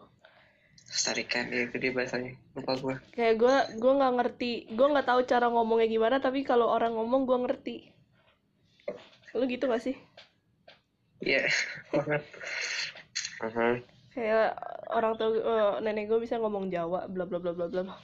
[0.92, 5.22] lestarikan ya itu dia bahasanya lupa gue Kayak gue, gue nggak ngerti, gue nggak tahu
[5.24, 7.76] cara ngomongnya gimana, tapi kalau orang ngomong gue ngerti.
[9.36, 9.96] Lu gitu gak sih?
[11.24, 11.48] Iya
[11.96, 12.24] banget
[13.42, 13.68] Aha.
[14.12, 14.60] Kayak
[14.92, 17.96] orang tua eh, nenek gue bisa ngomong Jawa, bla bla bla bla bla.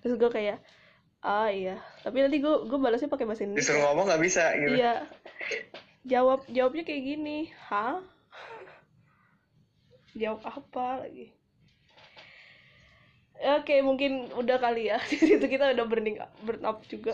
[0.00, 0.58] Terus gue kayak,
[1.20, 1.76] ah iya.
[2.00, 3.68] Tapi nanti gue gue balasnya pakai bahasa Indonesia.
[3.68, 4.94] disuruh ngomong nggak bisa gitu Iya.
[6.08, 7.52] Jawab jawabnya kayak gini.
[7.68, 8.00] Hah?
[10.16, 11.32] Jawab apa lagi?
[13.42, 14.98] Oke, mungkin udah kali ya.
[15.10, 17.12] Di situ kita udah burning burn up juga.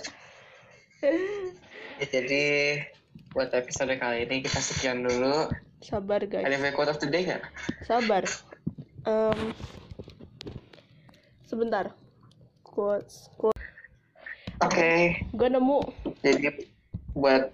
[1.98, 2.44] Ya, jadi
[3.32, 5.46] buat episode kali ini kita sekian dulu
[5.78, 6.42] Sabar, guys.
[6.42, 7.38] ada yang quote of the day nggak
[7.86, 8.26] Sabar.
[9.06, 9.54] Em,
[11.46, 11.94] sebentar.
[12.66, 13.58] Quotes, quotes.
[14.58, 14.90] oke
[15.34, 15.78] Gue nemu
[16.22, 16.66] jadi
[17.14, 17.50] buat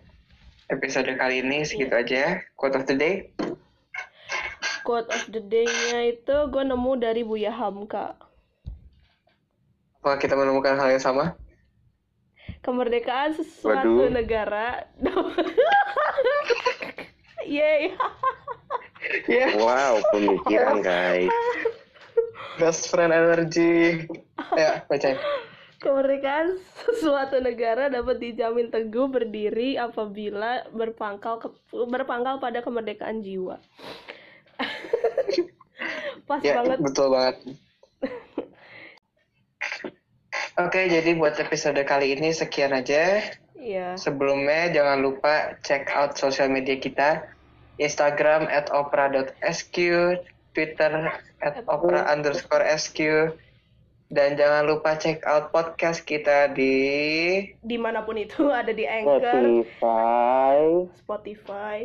[0.72, 3.28] episode kali ini segitu aja quote of the day
[4.84, 8.16] quote of the day-nya itu gue nemu dari Buya Hamka.
[10.00, 11.36] apakah kita menemukan hal yang sama
[12.64, 14.12] Kemerdekaan sesuatu Waduh.
[14.12, 14.88] negara.
[17.44, 17.92] Yeay.
[19.28, 21.28] ya Wow, pemikiran guys.
[22.54, 24.06] best friend energy
[24.54, 25.18] ya baca
[25.76, 26.56] Kemerdekaan
[26.96, 33.60] suatu negara dapat dijamin teguh berdiri apabila berpangkal ke- berpangkal pada kemerdekaan jiwa.
[36.24, 36.78] Pas ya banget.
[36.80, 37.36] betul banget
[40.56, 43.20] oke jadi buat episode kali ini sekian aja
[43.54, 43.96] Iya.
[43.96, 47.24] Sebelumnya jangan lupa check out sosial media kita
[47.80, 49.76] Instagram at opera.sq
[50.54, 50.92] Twitter
[51.42, 52.98] at opera underscore sq
[54.14, 56.76] dan jangan lupa check out podcast kita di
[57.58, 60.58] Di mana pun itu ada di Anchor, Spotify.
[61.02, 61.78] Spotify,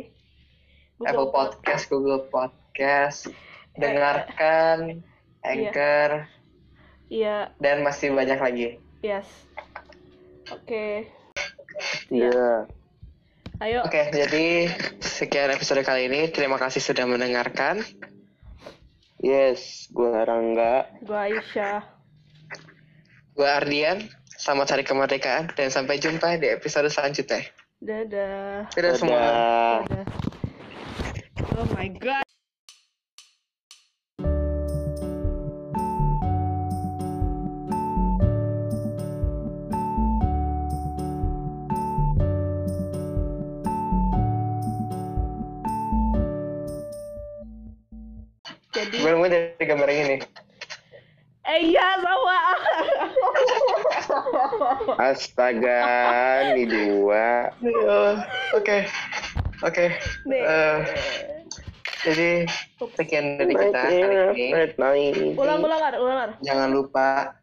[1.02, 3.26] Apple Podcast, Google Podcast
[3.74, 5.02] dengarkan
[5.42, 6.30] Anchor
[7.10, 8.68] Iya, dan masih banyak lagi
[9.02, 9.26] yes.
[10.50, 11.06] Oke.
[12.10, 12.66] Iya.
[13.60, 13.84] Ayo.
[13.84, 14.72] Oke, jadi
[15.04, 16.32] sekian episode kali ini.
[16.32, 17.84] Terima kasih sudah mendengarkan.
[19.20, 20.88] Yes, gua Rangga.
[21.04, 21.84] Gua Aisyah.
[23.36, 24.08] Gue Ardian.
[24.40, 27.44] Selamat Hari Kemerdekaan dan sampai jumpa di episode selanjutnya.
[27.84, 28.72] Dadah.
[28.72, 29.20] Dadah semua.
[29.84, 30.04] Dadah.
[31.60, 32.29] Oh my god.
[49.00, 50.18] Gue nemu dari gambar yang ini.
[51.48, 52.38] eh iya sama.
[55.00, 55.80] Astaga,
[56.52, 57.48] ini dua.
[57.64, 58.20] Aduh,
[58.60, 58.84] Oke,
[59.64, 59.86] oke.
[60.28, 60.76] Eh,
[62.04, 62.44] jadi
[63.00, 63.82] sekian dari kita
[64.76, 65.28] kali ini.
[65.34, 66.30] Ulang ulang ulang.
[66.44, 67.34] Jangan lupa,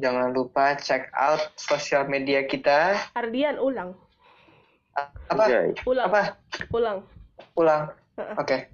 [0.00, 2.96] jangan lupa check out sosial media kita.
[3.12, 3.92] Ardian ulang.
[5.28, 5.44] Apa?
[5.84, 6.06] Ulang.
[6.08, 6.22] Apa?
[6.72, 6.98] Ulang.
[7.52, 7.82] Ulang.
[8.40, 8.72] Oke.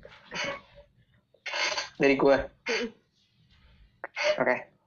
[2.01, 2.36] Dari gue.
[4.40, 4.69] Oke.